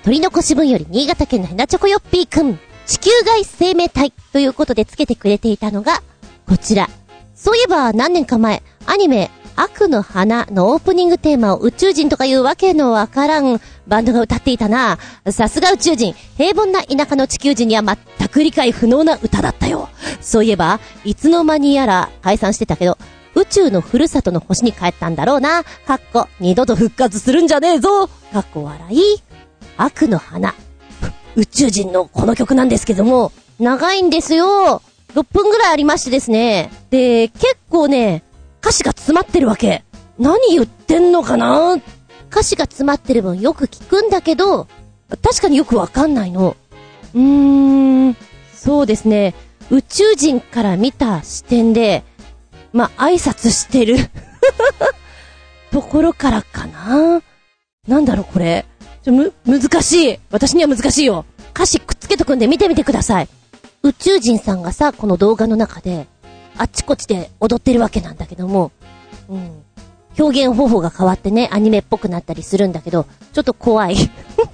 [0.05, 6.03] 鳥の腰分より新潟県のヘナチョコヨッピーくん、地球外生命体ということでつけてくれていたのが、
[6.49, 6.89] こちら。
[7.35, 9.31] そういえば何年か前、アニメ、
[9.61, 14.99] 悪の花のオープニングテーマを宇宙人とかいうわけのわからんバンドが歌っていたな。
[15.33, 16.15] さすが宇宙人。
[16.37, 19.89] 平凡な田舎の地球人には全く理解不能な歌だったよ。
[20.21, 22.99] そういえば、いつの間にやら解散してたけど、
[23.35, 25.65] 宇宙のふるさとの星に帰ったんだろうな。
[25.65, 28.07] かっこ、二度と復活するんじゃねえぞ。
[28.33, 29.01] かっこ笑い。
[29.77, 30.55] 悪の花。
[31.35, 34.83] 宇宙人のこの曲なんですけども、長いんですよ。
[35.15, 36.71] 6分ぐらいありましてですね。
[36.91, 38.23] で、結構ね、
[38.61, 39.85] 歌詞が詰まってるわけ。
[40.19, 41.77] 何言ってんのかな？
[42.31, 44.67] 歌詞が詰まってる分よく聞くんだけど、
[45.23, 46.57] 確かによくわかんないの。
[47.15, 48.17] うーん、
[48.55, 49.35] そうですね。
[49.71, 52.05] 宇宙人から見た視点で、
[52.73, 53.97] ま、挨拶してる
[55.73, 57.23] ところからかな。
[57.87, 58.67] なんだろう、これ。
[59.03, 60.21] ちょ、む、難しい。
[60.31, 61.25] 私には難しいよ。
[61.55, 63.29] 歌詞くっつけとくんで見てみてください。
[63.83, 66.07] 宇宙人さんがさ、この動画の中で、
[66.59, 68.73] あっちこっちで踊ってるわけなんだけども、
[69.29, 69.63] うん。
[70.19, 73.97] 表現方法が変わってね、アニメっぽくなったりするんだけど、ちょっと怖い。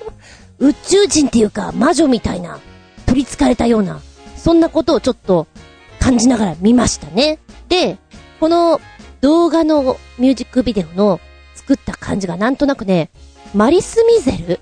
[0.59, 2.61] 宇宙人っていうか、魔女みたいな、
[3.07, 4.01] 取り憑かれたような、
[4.37, 5.47] そんなことをちょっと
[5.99, 7.39] 感じながら見ましたね。
[7.69, 7.99] で、
[8.41, 8.81] この
[9.23, 11.19] 動画のミュージックビデオの
[11.55, 13.11] 作った感じがなんとなくね、
[13.55, 14.59] マリス・ミゼルっ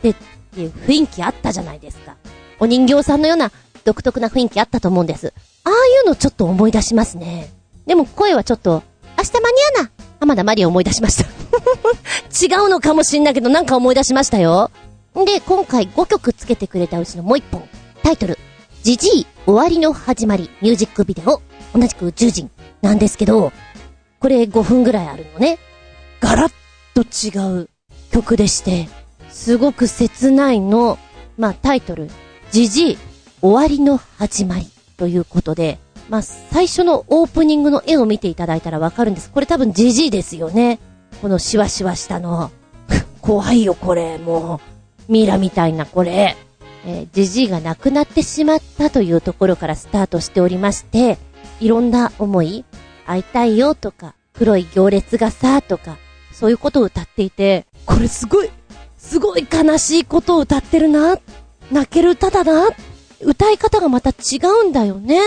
[0.00, 0.14] てっ
[0.54, 2.16] ていう雰囲気あったじゃないですか。
[2.58, 3.52] お人形さんのような
[3.86, 5.32] 独特な雰囲気あったと思うんです。
[5.64, 5.74] ああい
[6.04, 7.48] うのちょっと思い出しますね。
[7.86, 8.82] でも声はちょっと、
[9.16, 9.44] 明日間に
[9.78, 11.24] 合うな浜田マリア思い出しました。
[12.34, 14.72] 違うのかもしんないけど、なんか思い出しましたよ。
[15.14, 17.68] で、今回5曲つけてくれたうちのもう1本。
[18.02, 18.38] タイトル、
[18.82, 21.40] ジジイ終わりの始まりミュージックビデオ。
[21.72, 22.50] 同じく宇宙人
[22.82, 23.52] なんですけど、
[24.18, 25.58] これ5分ぐらいあるのね。
[26.20, 26.52] ガラッ
[26.92, 27.68] と違う
[28.10, 28.88] 曲でして、
[29.30, 30.98] すごく切ないの。
[31.38, 32.10] まあタイトル、
[32.50, 32.98] ジジイ
[33.46, 34.66] 終わりの始まり
[34.96, 35.78] ということで、
[36.08, 39.30] まあ最初のオープニングの絵を見ていただいたらわかるんです。
[39.30, 40.80] これ多分ジジイですよね。
[41.22, 42.50] このシワシワしたの。
[43.22, 44.60] 怖いよこれ、も
[45.08, 45.12] う。
[45.12, 46.36] ミイラみたいなこれ。
[46.86, 51.16] えー、ジジイが亡くなってしまったというところからスタートしておりまして、
[51.60, 52.64] いろんな思い、
[53.06, 55.98] 会いたいよとか、黒い行列がさ、とか、
[56.32, 58.50] そういうことを歌っていて、これすごい、
[58.98, 61.18] すごい悲しいことを歌ってるな。
[61.70, 62.70] 泣ける歌だな。
[63.26, 65.20] 歌い方がまた違うんだよね。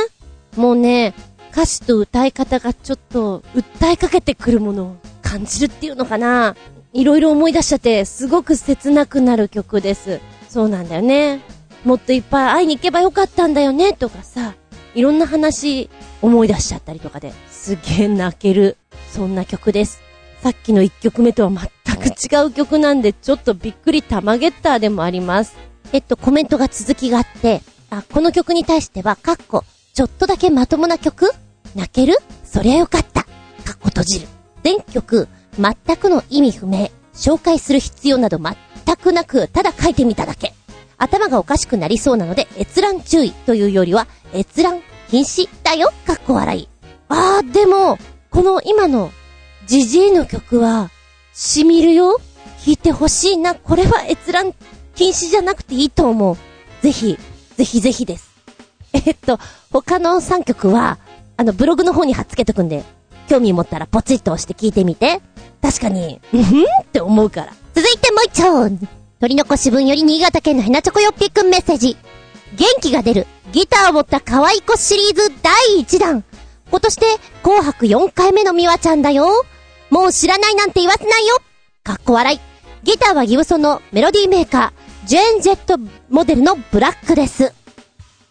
[0.55, 1.13] もうね、
[1.51, 6.55] 歌詞と歌い方がちょっと、訴えかけてくるものを感じるっていうのかな
[6.93, 10.21] いろいろ思い出しちゃって、すごく切なくなる曲です。
[10.47, 11.41] そうなんだよね。
[11.83, 14.55] もっといっぱい会いに行けばよかったんだよね、とかさ、
[14.95, 15.89] いろんな話
[16.21, 18.77] 思い出しちゃったりとかで、すげえ泣ける、
[19.11, 19.99] そんな曲です。
[20.41, 25.57] さっきの1曲目とは全く違う曲なんで、ちょっとびっくりタマゲッターでもあります。
[25.91, 29.63] えっと、コメントが続きがあって、あ、この曲に対しては、かっこ、
[29.93, 31.31] ちょっとだけまともな曲？
[31.75, 32.15] 泣ける？
[32.43, 33.23] そりゃよかった。
[33.23, 33.29] か
[33.73, 34.27] っこ閉じる。
[34.63, 35.27] 全曲、
[35.57, 36.89] 全くの意味不明。
[37.13, 40.53] 紹介する必要など全くなく、ただ書いてみただけ。
[40.97, 45.91] 頭がおかしくなりそうなので、閲覧注意というよりは、閲覧禁止だよ。
[46.05, 46.69] かっこ笑い。
[47.09, 47.97] あー、でも、
[48.29, 49.11] この今の、
[49.65, 50.91] ジジイの曲は、
[51.33, 52.19] しみるよ。
[52.65, 53.55] 弾いてほしいな。
[53.55, 54.53] これは閲覧
[54.95, 56.37] 禁止じゃなくていいと思う。
[56.81, 57.17] ぜひ、
[57.59, 58.31] ぜひぜひです。
[58.93, 59.37] えっと、
[59.69, 60.97] 他の3曲は、
[61.35, 62.85] あの、ブログの方に貼っつけとくんで、
[63.27, 65.21] 興味持ったらポチッと押して聞いてみて。
[65.61, 67.53] 確かに、うんふんって思うから。
[67.75, 68.69] 続いてもう一丁
[69.19, 71.97] 取り残し分より新潟県のひなチョコよっぴーくんメッセージ。
[72.55, 76.23] 元気が出る、ギターを持った可愛い子シリーズ第1弾。
[76.71, 77.05] 今年で
[77.43, 79.43] 紅白4回目のミワちゃんだよ。
[79.89, 81.35] もう知らないなんて言わせないよ。
[81.83, 82.39] かっこ笑い。
[82.83, 85.79] ギターはギブソンのメロディーメーカー、ジェーンジェット
[86.11, 87.51] モデルのブラックです。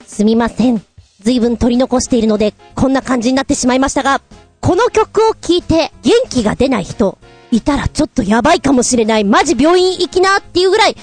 [0.06, 0.80] すみません。
[1.18, 4.20] 随分取り残しているので、こんな感じになってしまいましたが、
[4.60, 7.18] この曲を聴いて元気が出ない人、
[7.50, 9.24] いたらちょっとやばいかもしれない。
[9.24, 10.96] マジ病院行きなっていうぐらい、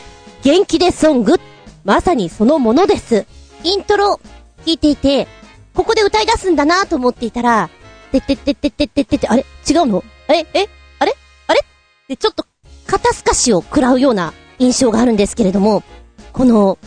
[0.43, 1.41] 元気でソング。
[1.84, 3.26] まさにそのものです。
[3.65, 4.21] イントロ、聴
[4.65, 5.28] いていて、
[5.73, 7.69] ここで歌い出すんだなと思っていたら、
[8.13, 9.45] てってってってってってって、あれ？
[9.69, 10.05] 違うの？
[10.30, 10.69] あれえ？
[10.99, 11.13] あれ？
[11.47, 11.59] あれ？
[12.07, 12.45] で、ちょっと、
[12.88, 15.84] 肩透かしを食らうような印象があるんですけれども、
[16.34, 16.78] この、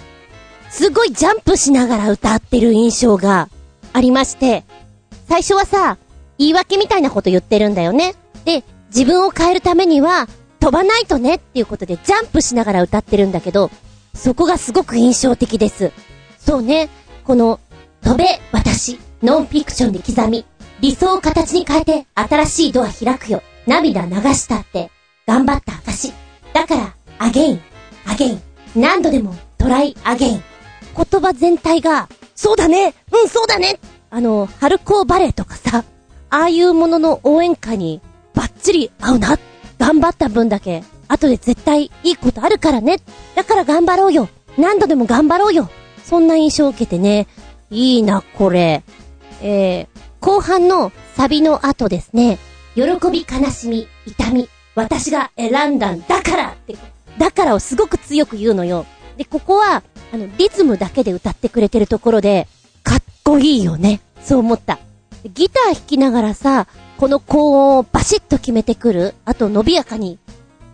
[0.70, 3.48] すごいジャンプしながら歌ってる印象が
[3.92, 4.64] ありまして、
[5.28, 5.98] 最初はさ、
[6.38, 8.14] 言い訳みたいなこと言ってるんだよね。
[8.44, 8.64] で、
[8.94, 10.28] 自分を変えるためには、
[10.60, 13.70] 飛ばないとねっていうことでジャンプしながら歌ってるんだけど、
[14.14, 15.92] そこがすごく印象的です。
[16.38, 16.88] そうね、
[17.24, 17.60] この、
[18.02, 20.44] 飛べ、私、ノンフィクションで刻み、
[20.80, 23.42] 理想を形に変えて新しいドア開くよ。
[23.66, 24.90] 涙流したって、
[25.26, 26.12] 頑張った証。
[26.52, 28.42] だから、 again、again、
[28.76, 30.42] 何度でも try again。
[30.96, 33.78] 言葉全体が、そうだねうん、そうだね
[34.10, 35.84] あの、春高バレーとかさ、
[36.30, 38.00] ああいうものの応援歌に
[38.34, 39.38] バッチリ合うな。
[39.78, 42.98] 頑張った分だけ、後で絶対いいことあるからね。
[43.34, 44.28] だから頑張ろうよ。
[44.56, 45.70] 何度でも頑張ろうよ。
[46.04, 47.26] そんな印象を受けてね。
[47.70, 48.82] いいな、これ。
[49.40, 49.86] えー、
[50.20, 52.38] 後半のサビの後ですね。
[52.74, 54.48] 喜び、悲しみ、痛み。
[54.74, 56.76] 私が選んだんだからって。
[57.18, 58.86] だからをすごく強く言うのよ。
[59.16, 62.46] で、ここは、あの、リズムだけで歌ってくれてるところで、
[62.82, 64.00] かっこいいよね。
[64.22, 64.78] そう思った。
[65.24, 70.18] ギター弾きながらさ、この高音をバシッと決めてくる、あと伸びやかに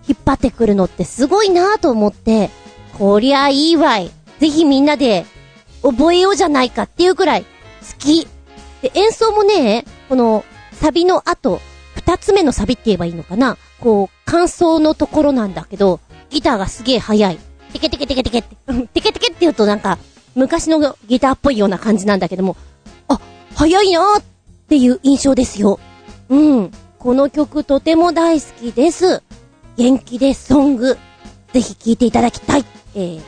[0.07, 2.51] 引っ張ってくるのってすごいなぁと思って、
[2.99, 4.11] こりゃいいわい。
[4.39, 5.25] ぜひみんなで
[5.83, 7.49] 覚えようじゃないかっていうくらい好
[7.99, 8.27] き。
[8.83, 11.61] で、演奏もね、このサビの後、
[11.95, 16.01] 二つ目のサビって言えばいいのかなこう、感想のところなんだけど、
[16.35, 17.39] ギターがすげえ速い。
[17.73, 19.99] テケテケテケテケって、うんテケテケって言うとなんか、
[20.35, 22.57] 昔のギターっぽいような感じなんだけども、
[23.09, 23.21] あ、
[23.55, 24.25] 速いなーっ
[24.69, 25.79] ていう印象ですよ。
[26.29, 26.71] うん。
[26.99, 29.23] この曲とても大好きです。
[29.77, 30.99] 元気でソング。
[31.53, 32.65] ぜひ聴いていただきたい。
[32.97, 33.23] えー、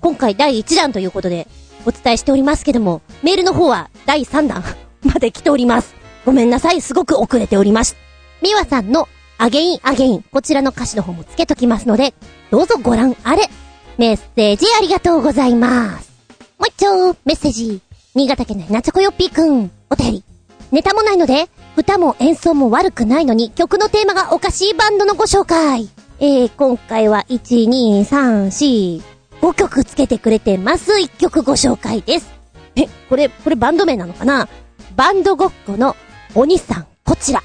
[0.00, 1.48] 今回第1弾ということで
[1.86, 4.62] お伝えしておりますけども、メールの方は第3弾
[5.02, 5.94] まで来ております。
[6.24, 7.96] ごめんなさい、すごく遅れております。
[8.42, 9.08] みわさんの
[9.40, 12.12] アゲインアゲイン、こちらの歌詞の方もつけときますので、
[12.50, 13.48] どうぞご覧あれ。
[13.96, 16.10] メッセージありがとうございます。
[16.58, 17.80] もう一丁、メッセージ。
[18.16, 20.24] 新潟県のひなちょこよっぴーくん、お便り。
[20.72, 25.88] ネタもないので、歌も演奏も悪くないのに曲のテーマがおかしいバンドのご紹介。
[26.18, 29.02] えー、今回は1、2、3、4、
[29.40, 30.94] 5曲つけてくれてます。
[30.94, 32.28] 1曲ご紹介です。
[32.74, 34.48] え、これ、これバンド名なのかな？
[34.96, 35.94] バンドごっこの
[36.34, 37.40] 鬼さん、こちら。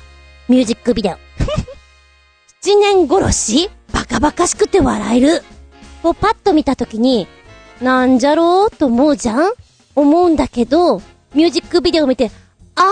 [0.50, 1.22] ミュージックビデオ。
[2.64, 5.43] 七年殺しバカバカしくて笑える。
[6.01, 7.28] こうパッと見たときに、
[7.82, 9.51] なんじゃろうと思うじゃん
[9.95, 10.99] 思うんだけど、
[11.36, 12.32] ミュージックビデオ見て、
[12.76, 12.89] あ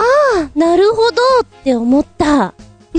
[0.54, 2.52] ー、なるほどって思った。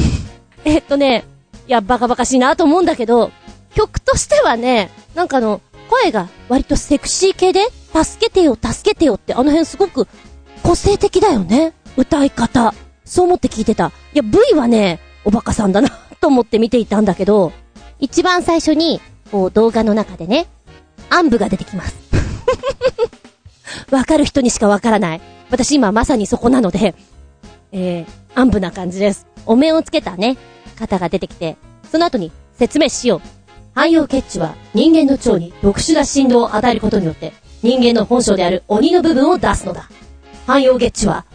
[0.66, 1.26] えっとね、
[1.68, 3.30] いや、バカバカしいなと思うんだけど、
[3.76, 5.62] 曲としてはね、なんかあの、
[5.92, 10.08] 声が割とセクシー系で、助けてよ、助けてよってあの辺すごく
[10.64, 11.74] 個性的だよね。
[11.98, 12.74] 歌い方。
[13.06, 13.92] そう思って聞いてた。
[14.16, 17.52] いや、V はね、おバカさんだなと思って見ていたんだけど、
[18.00, 20.48] 一番最初に、こう動画の中でね、
[21.10, 21.98] 暗部が出てきます。
[23.92, 25.22] わかる人にしかわからない。
[25.52, 26.96] 私今まさにそこなので、
[27.74, 29.28] えー、暗部な感じです。
[29.46, 30.38] お面をつけたね、
[30.80, 31.58] 方が出てきて、
[31.92, 33.22] その後に説明しよう。
[33.76, 39.90] 汎用血池は人間の腸に特殊な振動を与えることによって、人間の本性である鬼の部分を出すのだ。
[40.48, 41.26] 汎用月池は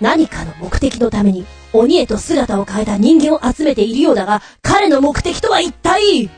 [0.00, 6.26] 何かの目的のために鬼へと姿を変えた人間を集めているようだが、彼の目的とは一体？
[6.26, 6.30] っ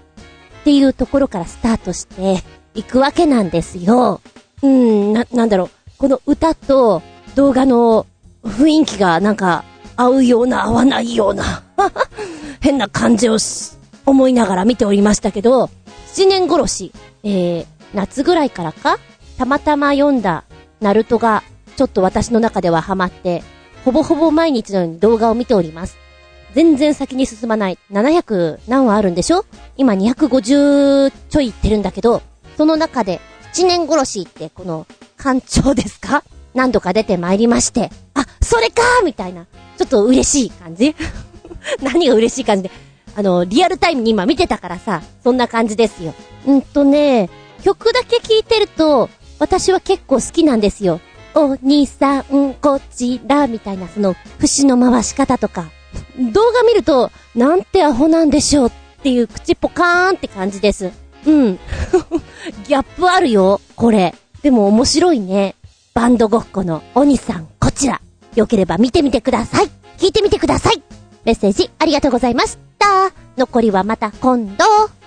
[0.65, 2.43] ていうところからスタートして
[2.75, 4.21] いくわけなんですよ。
[4.63, 5.71] うーん、な、なんだろう。
[5.99, 7.03] この歌と
[7.35, 8.07] 動画の
[8.45, 9.65] 雰囲気がなんか
[9.97, 11.63] 合うような合わないような
[12.61, 13.37] 変な感じを、
[14.07, 15.71] 思いながら見ておりましたけど、
[16.13, 18.99] 七年殺し、えー、夏ぐらいからか
[19.39, 20.45] たまたま読んだ
[20.81, 21.43] ナルトが
[21.77, 23.43] ちょっと私の中ではハマって、
[23.85, 25.97] ほぼほぼ毎日のように動画を見ております。
[26.55, 27.79] 全然先に進まない。
[27.93, 29.45] 700何話あるんでしょ？
[29.77, 32.23] 今250ちょいいってるんだけど、
[32.57, 33.21] その中で、
[33.53, 36.25] 七年殺しってこの、艦長ですか？
[36.55, 39.47] 何度か出てまいりまして、あ、それかーみたいな、
[39.79, 40.97] ちょっと嬉しい感じ
[41.81, 42.71] 何が嬉しい感じで、
[43.15, 46.13] あの、リアルタイムに今見てたからさ、そんな感じですよ。
[46.47, 47.31] うんとね、
[47.63, 49.09] 曲だけ聴いてると、
[49.39, 51.01] 私は結構好きなんですよ。
[51.35, 55.71] お兄さん、こちら、みたいな、その、節の回し方とか。
[56.33, 58.73] 動画見ると、なんてアホなんでしょうっ
[59.03, 60.91] ていう口ポカーンって感じです。
[61.27, 61.59] うん。
[62.67, 64.15] ギャップあるよ、これ。
[64.43, 65.55] でも面白いね。
[65.95, 68.01] バンドごっこの鬼さん、こちら。
[68.35, 69.71] よければ見てみてください。
[69.99, 70.83] 聞いてみてください。
[71.25, 73.13] メッセージありがとうございました。
[73.37, 75.00] 残りはまた今度。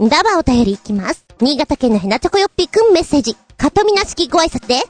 [0.00, 1.24] ダバお便りいきます。
[1.40, 3.36] 新潟県のヘナチョコヨッピーくんメッセージ。
[3.56, 4.82] かとみなしきご挨拶で、おっ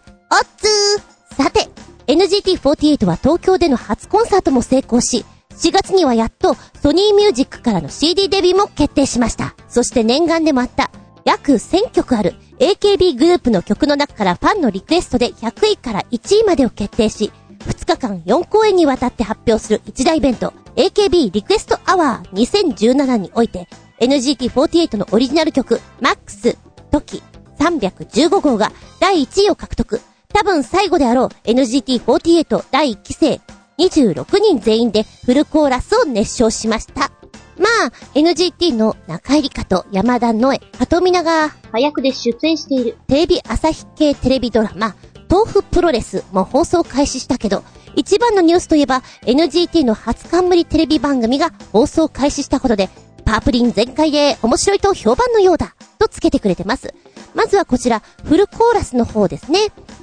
[0.56, 1.68] つーさて、
[2.06, 9.54] NGT48 は東京での初コンサートも成功し、4月にはやっとソニーミュージックからの CD デビューも決定しました。
[9.68, 10.90] そして念願でもあった、
[11.26, 23.68] 約1000曲ある AKB グループの曲の中からファンのリクエストで100位から1位までを決定し、2日間4公演にわたって発表する一大イベント、AKB リクエストアワー2017において、
[24.00, 26.56] NGT48 のオリジナル曲、MAX、
[26.90, 27.22] TOKI、
[27.58, 30.00] 315号が第1位を獲得。
[30.32, 33.40] 多分最後であろう NGT48 第1期生
[33.78, 37.10] 26人全員でフルコーラスを熱唱しました。
[37.56, 44.96] まあ、NGT の中入香と山田のえ、鳩美奈が早くで出演しているテレビ朝日系テレビドラマ、
[45.30, 47.62] 豆腐プロレスも放送開始したけど、
[47.94, 52.90] 一番のニュースといえば NGT の初冠テレビ番組が放送開始したことで、
[53.24, 56.94] パープリン全開で面白いと評判のようだ、とつけてくれてます。
[57.34, 59.60] まずはこちら、フルコーラスの方ですね。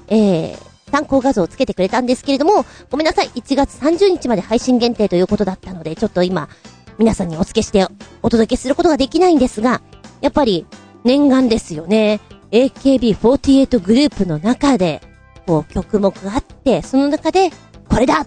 [0.07, 0.57] えー、
[0.91, 6.49] 参考画像をつけてくれたんですけれども、ごめんなさい、1月30日まで配信限定ということだったので、ちょっと今、
[6.97, 7.87] 皆さんにお付けして
[8.21, 9.81] お届けすることができないんですが、
[10.19, 10.65] やっぱり、
[11.03, 12.19] 念願ですよね。
[12.51, 15.01] AKB48 グループの中で、
[15.47, 17.51] こう、曲目があって、その中で、
[17.89, 18.25] これだ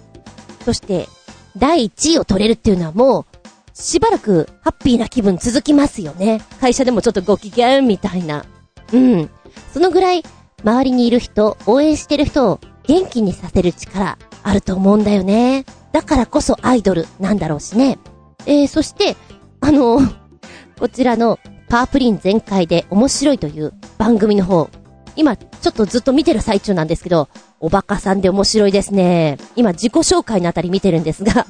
[0.65, 1.09] そして、
[1.57, 3.34] 第1位を取れるっていうのはもう、
[3.75, 6.41] しばらくハッピーな気分続きますよね。
[6.61, 8.45] 会社でもちょっとご機嫌みたいな。
[8.93, 9.29] うん。
[9.73, 10.23] そのぐらい、
[10.63, 15.65] 周りにいる人、応援してる人を元気にさせる力、あると思うんだよね。
[15.93, 17.99] だからこそアイドルなんだろうしね。
[18.47, 19.17] えー、そして、
[19.61, 19.99] あの、
[20.79, 24.71] こちらのパープリン全開で面白いという番組の方、
[25.17, 29.37] 今ちょっとずっと見てる最中なんですけど、おバカさんで面白いですね。
[29.57, 31.47] 今自己紹介のあたり見てるんですが、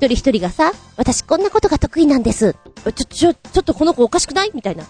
[0.00, 2.54] 一人一人がさ、私こんなことが得意なんです。
[2.94, 4.52] ちょ、ちょ、ちょっとこの子おかしくない？
[4.54, 4.84] みたいな。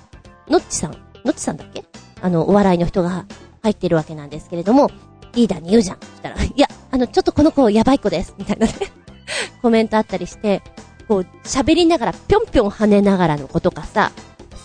[0.48, 0.90] のっちさん、
[1.24, 1.82] のっちさんだっけ？
[2.20, 3.24] あの、お笑いの人が
[3.62, 4.90] 入ってるわけなんですけれども、
[5.32, 5.96] リーダーに言うじゃん。
[5.96, 8.34] したら、いや、あの、ちょっとこの子やばい子です。
[8.36, 8.74] みたいなね。
[9.62, 10.62] コメントあったりして、
[11.09, 14.12] こう、喋りながら、ぴょんぴょん跳ねながらの子とかさ、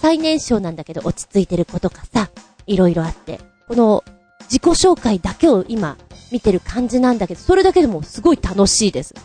[0.01, 2.29] 最年少なんだけど落ち着いてる子とかさ、
[2.67, 3.39] いろいろあって。
[3.69, 4.03] この
[4.41, 5.95] 自己紹介だけを今
[6.33, 9.15] 見てる感じなんだけど、それだけでもすごい楽しいです。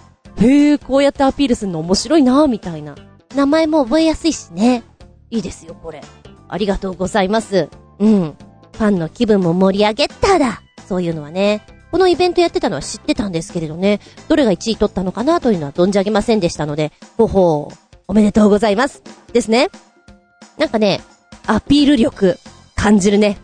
[0.40, 2.94] へえ、こうやってアピールするの面白いなみたいな。
[3.34, 4.84] 名前も覚えやすいしね。
[5.30, 6.00] いいですよ、これ。
[6.48, 7.68] ありがとうございます。
[7.98, 8.36] うん。
[8.72, 11.62] ファンの気分も盛り上げたら、そういうのはね。
[11.90, 17.76] このイベントやってたのは知ってたんですけれどね、どれが1位取ったのかなというのは存じ上げませんでしたので、ほほう、
[18.06, 19.02] おめでとうございます。
[19.32, 19.70] ですね。
[20.58, 21.00] なんかね、
[21.46, 22.38] アピール力、
[22.74, 23.38] 感じるね。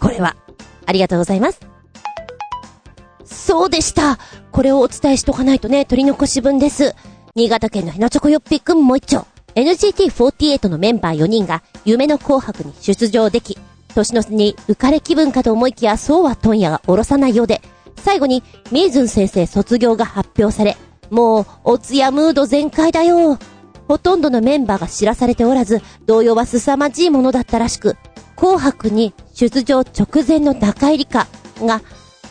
[0.00, 0.36] これは。
[0.86, 1.60] ありがとうございます。
[3.48, 4.18] そうでした。
[4.52, 6.94] これをお伝えしとかないとね、取り残し分です。
[7.34, 9.26] 新潟県のヘナチョコヨッピーくんもう一丁。
[9.54, 13.56] NGT48 のメンバー4人が夢の紅白に出場でき、
[13.94, 17.62] 年の瀬に浮かれ気分かと思いきやそうは問屋が下ろさないようで、
[17.96, 20.76] 最後にミーズン先生卒業が発表され、
[21.08, 23.38] もう、おつやムード全開だよ。
[23.88, 27.96] ほとんどのメンバーが知らされておらず、動揺は凄まじいものだったらしく、
[28.36, 31.28] 紅白に出場直前の中入りか
[31.62, 31.80] が、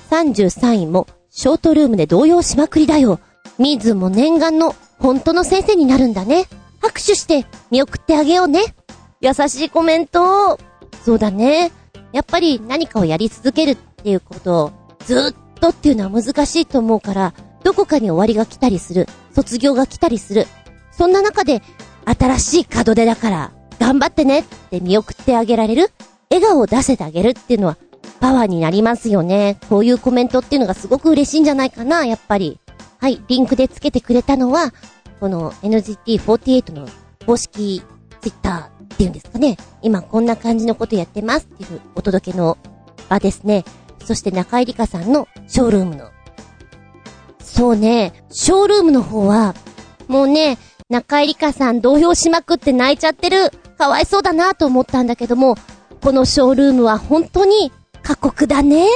[0.09, 3.19] 33位もショートルームで動揺しまくりだよ。
[3.57, 6.45] ミズも念願の本当の先生になるんだね。
[6.81, 8.61] 拍手して見送ってあげようね。
[9.21, 10.59] 優しいコメント。
[11.03, 11.71] そうだね。
[12.11, 14.71] やっぱり何かをやり続けるっていうことを
[15.05, 17.33] ずっとっていうのは難しいと思うから、
[17.63, 19.07] どこかに終わりが来たりする。
[19.33, 20.47] 卒業が来たりする。
[20.91, 21.61] そんな中で、
[22.05, 25.91] 新しい門出だから、頑張ってねって見送ってあげられる
[26.29, 27.77] 笑顔を出せてあげるっていうのは、
[28.19, 29.57] パワーになりますよね。
[29.69, 32.59] こういうコメントっていうのがすごく嬉しいんじゃないかな、やっぱり。
[32.99, 34.73] はい、リンクでつけてくれたのは、
[35.19, 36.87] この NGT48 の
[37.25, 37.83] 公式
[38.21, 39.57] ツイッターっていうんですかね。
[39.81, 42.57] 今こんな感じのことやってますっていうお届けの
[43.09, 43.65] 場ですね。
[44.03, 46.09] そして中井里香さんのショールームの。
[47.39, 49.53] そうね、ショールームの方は、
[50.07, 50.57] もうね、
[50.89, 53.51] 中井里香さん動揺しまくって泣いちゃってる。
[53.77, 55.55] かわいそうだなと思ったんだけども、
[56.01, 57.71] このショールームは本当に
[58.07, 58.87] 過酷だね。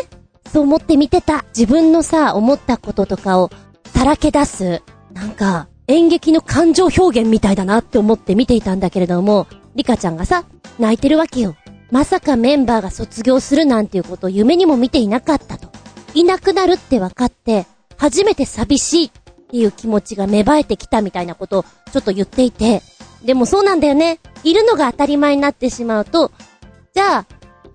[0.49, 1.43] そう思って見てた。
[1.49, 3.49] 自分のさ、思ったこととかを
[3.83, 4.83] さらけ出す。
[5.11, 10.45] なんか、演劇の感情表現みたいだなって思って見ていたんだけれども、リカちゃんがさ、
[10.79, 11.57] 泣いてるわけよ。
[11.91, 15.67] まさかメンバーが卒業するなんていうことを夢にも見ていなかったと。
[16.13, 19.11] いなくなるって分かって、初めて寂しいっ
[19.49, 22.81] ていう気持ちが芽生えてきたみたいなことをちょっと言っていて、
[23.25, 24.19] でもそうなんだよね。
[24.45, 26.31] いるのが当たり前になってしまうと、
[26.93, 27.25] じゃあ、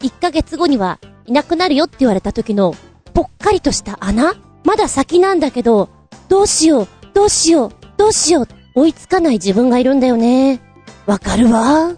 [0.01, 2.74] 1ヶ月後にはいなくなるよって言われた時の、
[3.14, 4.35] ぽっかりとした穴？
[4.64, 5.89] まだ先なんだけど、
[6.29, 10.61] どうしよう、どうしよう、どうしよう、追いつかない自分がいるんだよね。
[11.07, 11.95] わかるわ？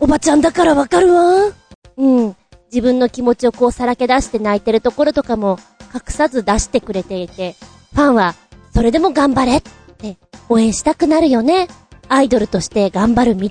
[0.00, 1.52] おばちゃんだからわかるわ？
[1.96, 2.36] うん。
[2.72, 5.58] 自分の気持ちをこうさらけ出して泣いてるところとかも
[5.94, 7.54] 隠さず出してくれていて、
[7.94, 8.34] ファンは、
[8.74, 9.62] それでも頑張れっ
[9.96, 10.18] て
[10.48, 11.68] 応援したくなるよね。
[12.08, 13.50] アイドルとして頑張る道、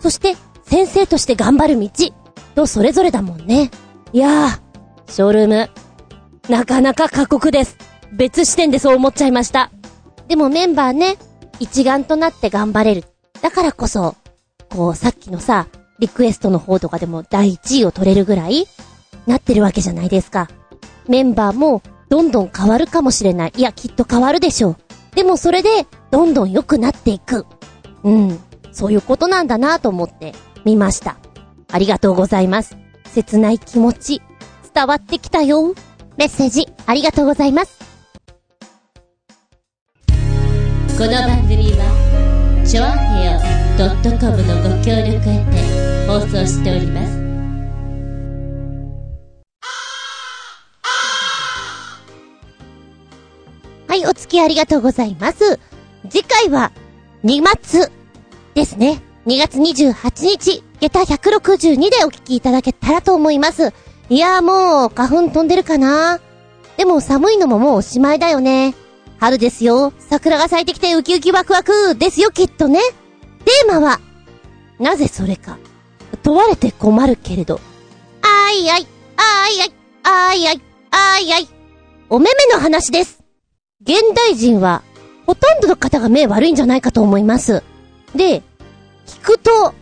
[0.00, 1.88] そして先生として頑張る道、
[2.54, 3.70] とそれぞれだもんね。
[4.12, 5.70] いやー、ショールーム、
[6.48, 7.76] なかなか過酷です。
[8.12, 9.70] 別視点でそう思っちゃいました。
[10.28, 11.16] でもメンバーね、
[11.60, 13.04] 一丸となって頑張れる。
[13.42, 14.16] だからこそ、
[14.70, 15.66] こうさっきのさ、
[15.98, 18.66] リクエストの方とかでも第1位を取れるぐらい、
[19.26, 20.48] なってるわけじゃないですか。
[21.06, 23.52] メンバーも、どんどん変わるかもしれない。
[23.56, 24.76] いや、きっと変わるでしょう。
[25.14, 27.44] でもそれで、どんどん良くなっていく。
[28.04, 28.38] うん。
[28.72, 30.34] そういうことなんだなと思って、
[30.64, 31.18] 見ました。
[31.70, 32.76] ありがとうございます。
[33.08, 34.22] 切ない気持ち、
[34.74, 35.74] 伝わってきたよ。
[36.16, 37.78] メッセージ、ありがとうございます。
[40.98, 43.58] この番組はチョアヘオ
[44.18, 47.18] .com のご協力へて放送しております
[53.86, 55.58] はい、お付き合いありがとうございます。
[56.10, 56.72] 次回は、
[57.24, 57.90] 2月
[58.54, 59.00] ですね。
[59.28, 63.74] 2月28日、下駄162でお聞きいただけたらと思います。
[64.08, 66.18] いやーもう、花粉飛んでるかな？
[66.78, 68.74] でも寒いのももうおしまいだよね。
[69.18, 69.92] 春ですよ。
[69.98, 72.80] 桜が咲いてきてウキウキワクワクですよ、きっとね。
[73.44, 74.00] テーマは、
[74.78, 75.58] なぜそれか。
[76.22, 77.60] 問われて困るけれど。
[78.22, 78.86] あいあい、
[79.18, 79.72] あいあい、
[80.04, 81.48] あいあい、あいあい。
[82.08, 83.22] おめめの話です。
[83.82, 84.82] 現代人は、
[85.26, 87.62] ほとんどの方が目悪いんじゃないかと思います。
[88.16, 88.42] で、
[89.08, 89.74] 聞くと、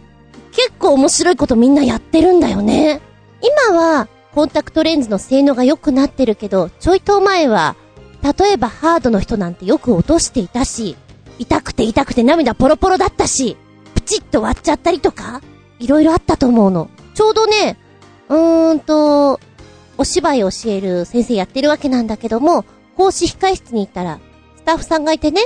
[0.53, 3.03] 結構面白いことみんなやってるんだよね。
[3.43, 7.77] 今は、コンタクトレンズの性能が良くなってるけど、ちょいと前は、
[8.23, 10.97] 例えばハードの人なんてよく落としていたし、
[11.39, 13.57] 痛くて痛くて涙ポロポロだったし、
[13.95, 15.43] プチッと割っちゃったりとか、
[15.79, 16.89] いろいろあったと思うの。
[17.15, 17.79] ちょうどね、
[18.29, 19.41] うーんと、
[19.99, 22.65] お芝居を教える先生やってるわけなんだけども、
[22.97, 24.19] 講師控室に行ったら、
[24.57, 25.43] スタッフさんがいてね、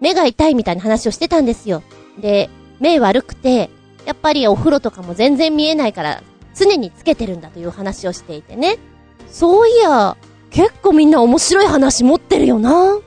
[0.00, 1.82] 目が痛いみたいな話をしてたんですよ。
[2.20, 2.50] で、
[2.80, 3.70] 目悪くて、
[4.06, 6.22] やっぱりお風呂とかも全然見えないから、
[6.54, 8.78] 常につけてるんだという話をしていてね。
[9.30, 10.16] そういや、
[10.50, 12.98] 結構みんな面白い話持ってるよな。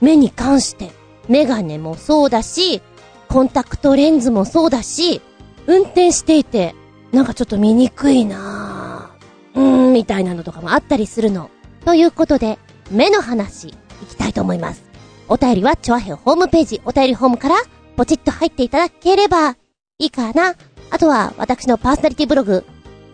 [0.00, 0.90] 目に関して。
[1.28, 2.82] メガネもそうだし、
[3.28, 5.22] コンタクトレンズもそうだし、
[5.66, 6.74] 運転していて、
[7.12, 9.58] なんかちょっと見にくいなぁ。
[9.58, 11.50] うーん、みたいなのとかもあったりするの。
[11.84, 12.58] ということで、
[12.90, 13.74] 目の話、い
[14.08, 14.82] きたいと思います。
[15.28, 17.56] お便りは、チョアヘオホームページ、お便りホームから、
[18.00, 19.50] ポチッと入っていただければ、
[19.98, 20.54] いいかな。
[20.88, 22.64] あとは、私のパーソナリティブログ、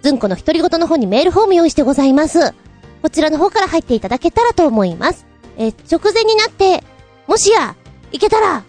[0.00, 2.54] ズンコの独り言の方にメールフォーム用意してございます。
[3.02, 5.26] こちらの方から入っていただけたらと思います。
[5.58, 6.84] え直前になって、
[7.26, 7.74] もしや、
[8.12, 8.62] いけたら、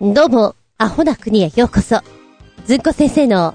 [0.00, 2.00] ーンどうも、アホな国へようこそ。
[2.64, 3.54] ずんこ先生の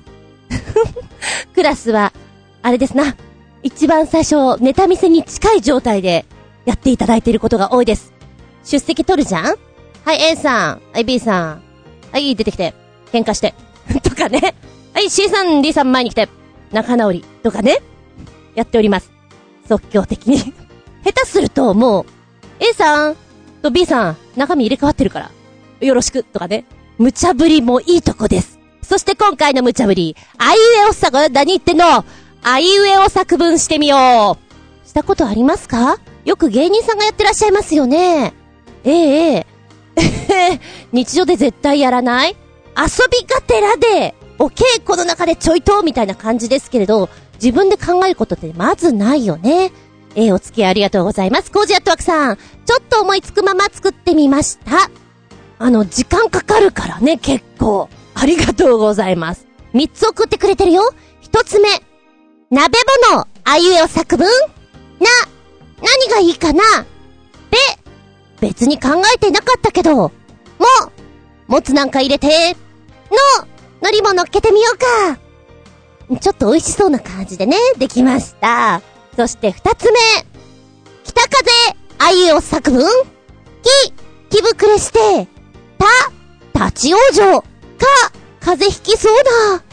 [1.55, 2.13] クラスは、
[2.61, 3.15] あれですな。
[3.63, 6.25] 一番最初、ネタ見せに近い状態で
[6.65, 8.13] やっていただいていることが多いです。
[8.63, 9.66] 出席取るじゃん
[10.07, 10.81] はい、A さん。
[10.93, 11.61] はい、B さん。
[12.13, 12.73] はい、出てきて。
[13.11, 13.53] 喧嘩して。
[14.01, 14.55] とかね。
[14.93, 16.29] はい、C さん、D さん前に来て。
[16.71, 17.25] 仲直り。
[17.43, 17.79] とかね。
[18.55, 19.11] やっております。
[19.67, 20.37] 即興的に
[21.03, 22.05] 下手すると、もう、
[22.63, 23.17] A さん
[23.61, 25.31] と B さん、中身入れ替わってるから。
[25.81, 26.23] よろしく。
[26.23, 26.63] とかね。
[26.97, 28.59] 無茶ぶりもいいとこです。
[28.83, 32.05] そして今回の無茶ぶり、あいうえおさが何言ってんの？
[32.43, 34.37] あいうえお作文してみよ
[34.85, 35.99] うしたことありますか？
[36.23, 38.33] よく芸人さんがやってらっしゃいますよね。
[38.85, 39.56] ええええ。
[40.91, 42.29] 日常で絶対やらない？
[42.29, 42.35] 遊
[43.11, 49.71] びがてらで、お稽古の中でちょいとみたいな感じですけれど、自分で考えることってまずないよね。
[50.15, 51.51] えー、お付き合いありがとうございます。
[51.51, 52.37] コージアットワークさん。
[52.37, 54.89] ちょっと思いつくまま作ってみました。
[55.59, 57.89] あの、時間かかるからね、結構。
[58.15, 59.47] ありがとうございます。
[59.73, 60.91] 三つ送ってくれてるよ。
[61.21, 61.69] 一つ目。
[62.49, 62.77] 鍋
[63.11, 65.07] 物、あいうえお作文な、
[65.81, 66.63] 何がいいかな
[67.51, 67.57] べ、
[68.39, 70.11] 別に考えてなかったけど、も、
[71.47, 72.55] もつなんか入れて、
[73.09, 73.47] の、
[73.81, 76.19] 海苔も乗っけてみようか。
[76.19, 78.81] ちょっと美味しそうな感じでね、できました。
[79.15, 79.99] そして二つ目。
[81.03, 81.51] 北風、
[81.99, 82.85] あいうえお作文
[83.61, 83.91] き、
[84.29, 85.27] 気膨れして、
[86.53, 87.41] た、立ち往生。
[87.41, 87.45] か、
[88.39, 89.15] 風邪ひきそう
[89.55, 89.63] だ。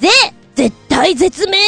[0.00, 0.08] ぜ、
[0.54, 1.58] 絶対絶命。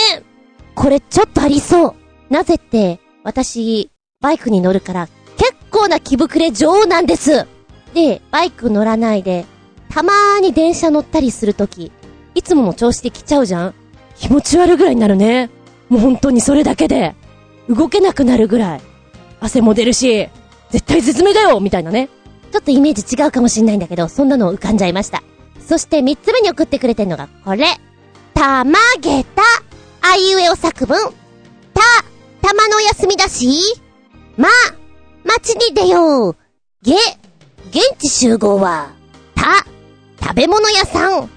[0.74, 1.94] これちょっとありそう。
[2.30, 3.90] なぜって、私、
[4.20, 7.46] バイクに乗るから、結構な気膨れ女王なんです。
[7.94, 9.46] で、バイク乗らないで、
[9.88, 11.92] たまーに電車乗ったりするとき、
[12.34, 13.74] いつもの調子で来ちゃうじゃん
[14.16, 15.50] 気持ち悪いぐらいになるね。
[15.88, 17.14] もう本当にそれだけで、
[17.68, 18.80] 動けなくなるぐらい。
[19.40, 20.28] 汗も出るし、
[20.70, 22.08] 絶対絶命だよみたいなね。
[22.52, 25.22] ちょっとイメージ違うかもしんないんだけど、そんなの浮かんじゃいました。
[25.66, 27.66] そして三つ目に送ってくれてるのがこれ。
[28.34, 29.42] たまげた。
[30.02, 30.98] あいうえお作文。
[31.72, 31.80] た、
[32.42, 33.48] たまのお休みだし。
[34.36, 34.48] ま、
[35.24, 36.36] 街に出よう。
[36.82, 36.94] げ、
[37.70, 38.90] 現地集合は。
[39.34, 39.64] た、
[40.22, 41.30] 食べ物屋さん。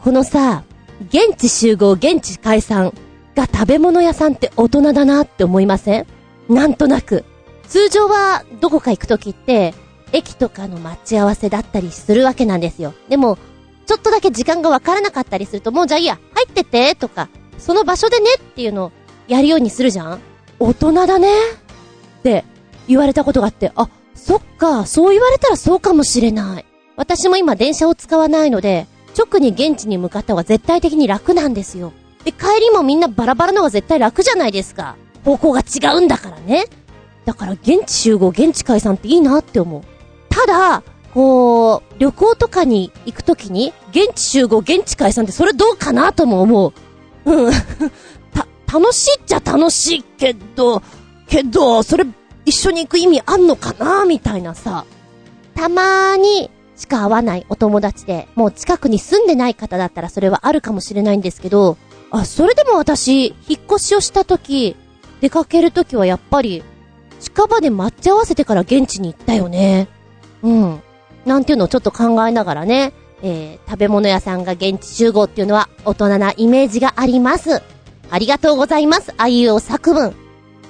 [0.00, 0.62] このさ、
[1.08, 2.92] 現地集合、現地解散
[3.34, 6.06] が食べ物屋さんって大人だなって思いません？
[6.48, 7.24] なんとなく。
[7.68, 9.74] 通常はどこか行くときって、
[10.12, 12.94] 駅とかの待ち合わせだったりするわけなんですよ。
[13.08, 13.36] でも、
[13.86, 17.28] ちょっとだけ時間がわからなかったりすると、もうじゃあいいや、入っててとか、
[17.58, 18.92] その場所でねっていうのを
[19.26, 20.20] やるようにするじゃん？
[20.60, 21.28] 大人だね
[22.18, 22.44] って
[22.88, 26.64] 言われたことがあって、あ、そっか、そう言われたらそうかもしれない。
[26.96, 28.86] 私も今電車を使わないので、
[29.16, 31.92] 直に現地に向かった方が絶対的に楽なんですよ。
[32.24, 34.96] で、帰りもみんなバラバラの方が絶対楽じゃないですか。
[35.24, 36.66] 方向が違うんだからね。
[37.24, 39.82] だから現地集合、現地解散っていいなって思う。
[40.28, 40.82] ただ、
[41.14, 46.72] こう、旅行とかに行くときに、現地集合、現地解散ってそれどうかなとも思
[47.24, 47.30] う。
[47.30, 47.52] うん。
[48.34, 50.82] た、楽しいっちゃ楽しいけど、
[51.28, 52.04] けど、それ
[52.44, 54.84] 一緒に行く意味あんのかなみたいなさ。
[55.54, 61.76] たまーにしか会わないお友達で、もう近くに住んでない方だったらそれはあるかもしれないんですけど、
[62.10, 64.76] あ、それでも私、引っ越しをした時、
[65.20, 66.62] 出かける時はやっぱり、
[67.20, 69.88] 近場で待ち合わせてから現地に行ったよね。
[70.42, 70.82] うん。
[71.24, 72.92] なんていうのをちょっと考えながらね、
[73.22, 77.62] えー、食べ物屋さんが現地集合っていうのは大人なイメージがあります。
[78.10, 79.14] ありがとうございます。
[79.16, 80.23] あいうお作文。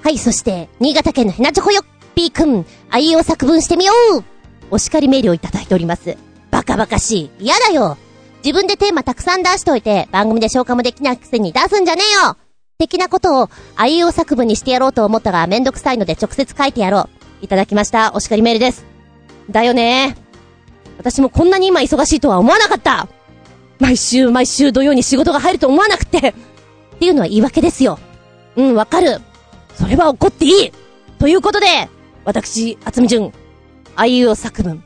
[0.05, 4.25] はい、そして、新潟県のヘナチョコヨッピーくん、あいうお作文してみよう
[4.71, 6.19] お叱りメールをいただいております。
[6.51, 7.31] バカバカしい。
[7.39, 7.97] 嫌だよ。
[8.45, 12.37] 自分でテーマたくさん出しといて、番組で消化もできないくせに出すんじゃねえよ
[12.77, 17.09] 的なことを、あいう作文にしてやろうと思ったがめんどくさいので直接書いてやろ
[17.41, 17.45] う。
[17.45, 18.13] いただきました。
[18.15, 18.85] お叱りメールです。
[19.51, 20.19] だよね
[20.99, 23.09] 私もこんなに今忙しいとは思わなかった
[23.79, 26.35] 毎週毎週土曜に仕事が入ると思わなくてっ
[26.99, 27.99] ていうのは言い訳ですよ。
[28.57, 29.23] うん、わかる。
[29.79, 30.73] それは怒っていい。
[31.19, 31.89] ということで、
[32.25, 33.33] 私、厚み純、
[33.97, 34.83] あいうお作文。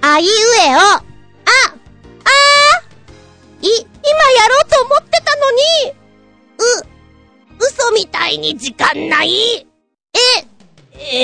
[0.00, 0.78] あいうえお。
[0.78, 3.66] ああー。
[3.66, 5.98] い、今やろうと思ってたのに。
[6.58, 9.32] う、嘘みたいに時間ない。
[9.34, 9.66] え、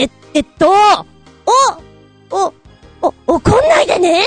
[0.02, 2.54] え、えっと、お、お、
[3.02, 4.26] お、怒んないでね。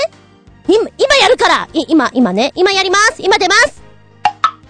[0.66, 1.68] 今、今やるから。
[1.72, 3.16] い、今、今ね、今やります。
[3.18, 3.82] 今出ます。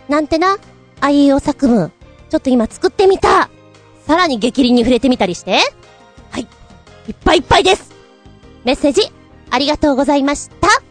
[0.09, 0.59] なんてな、
[1.01, 1.93] あいうお作文。
[2.31, 3.51] ちょっと今作ってみた。
[4.09, 5.59] さらに激鱗に触れてみたりして。
[6.31, 6.41] はい。
[6.41, 7.93] いっぱいいっぱいです。
[8.65, 9.03] メッセージ、
[9.51, 10.88] ありがとうございました。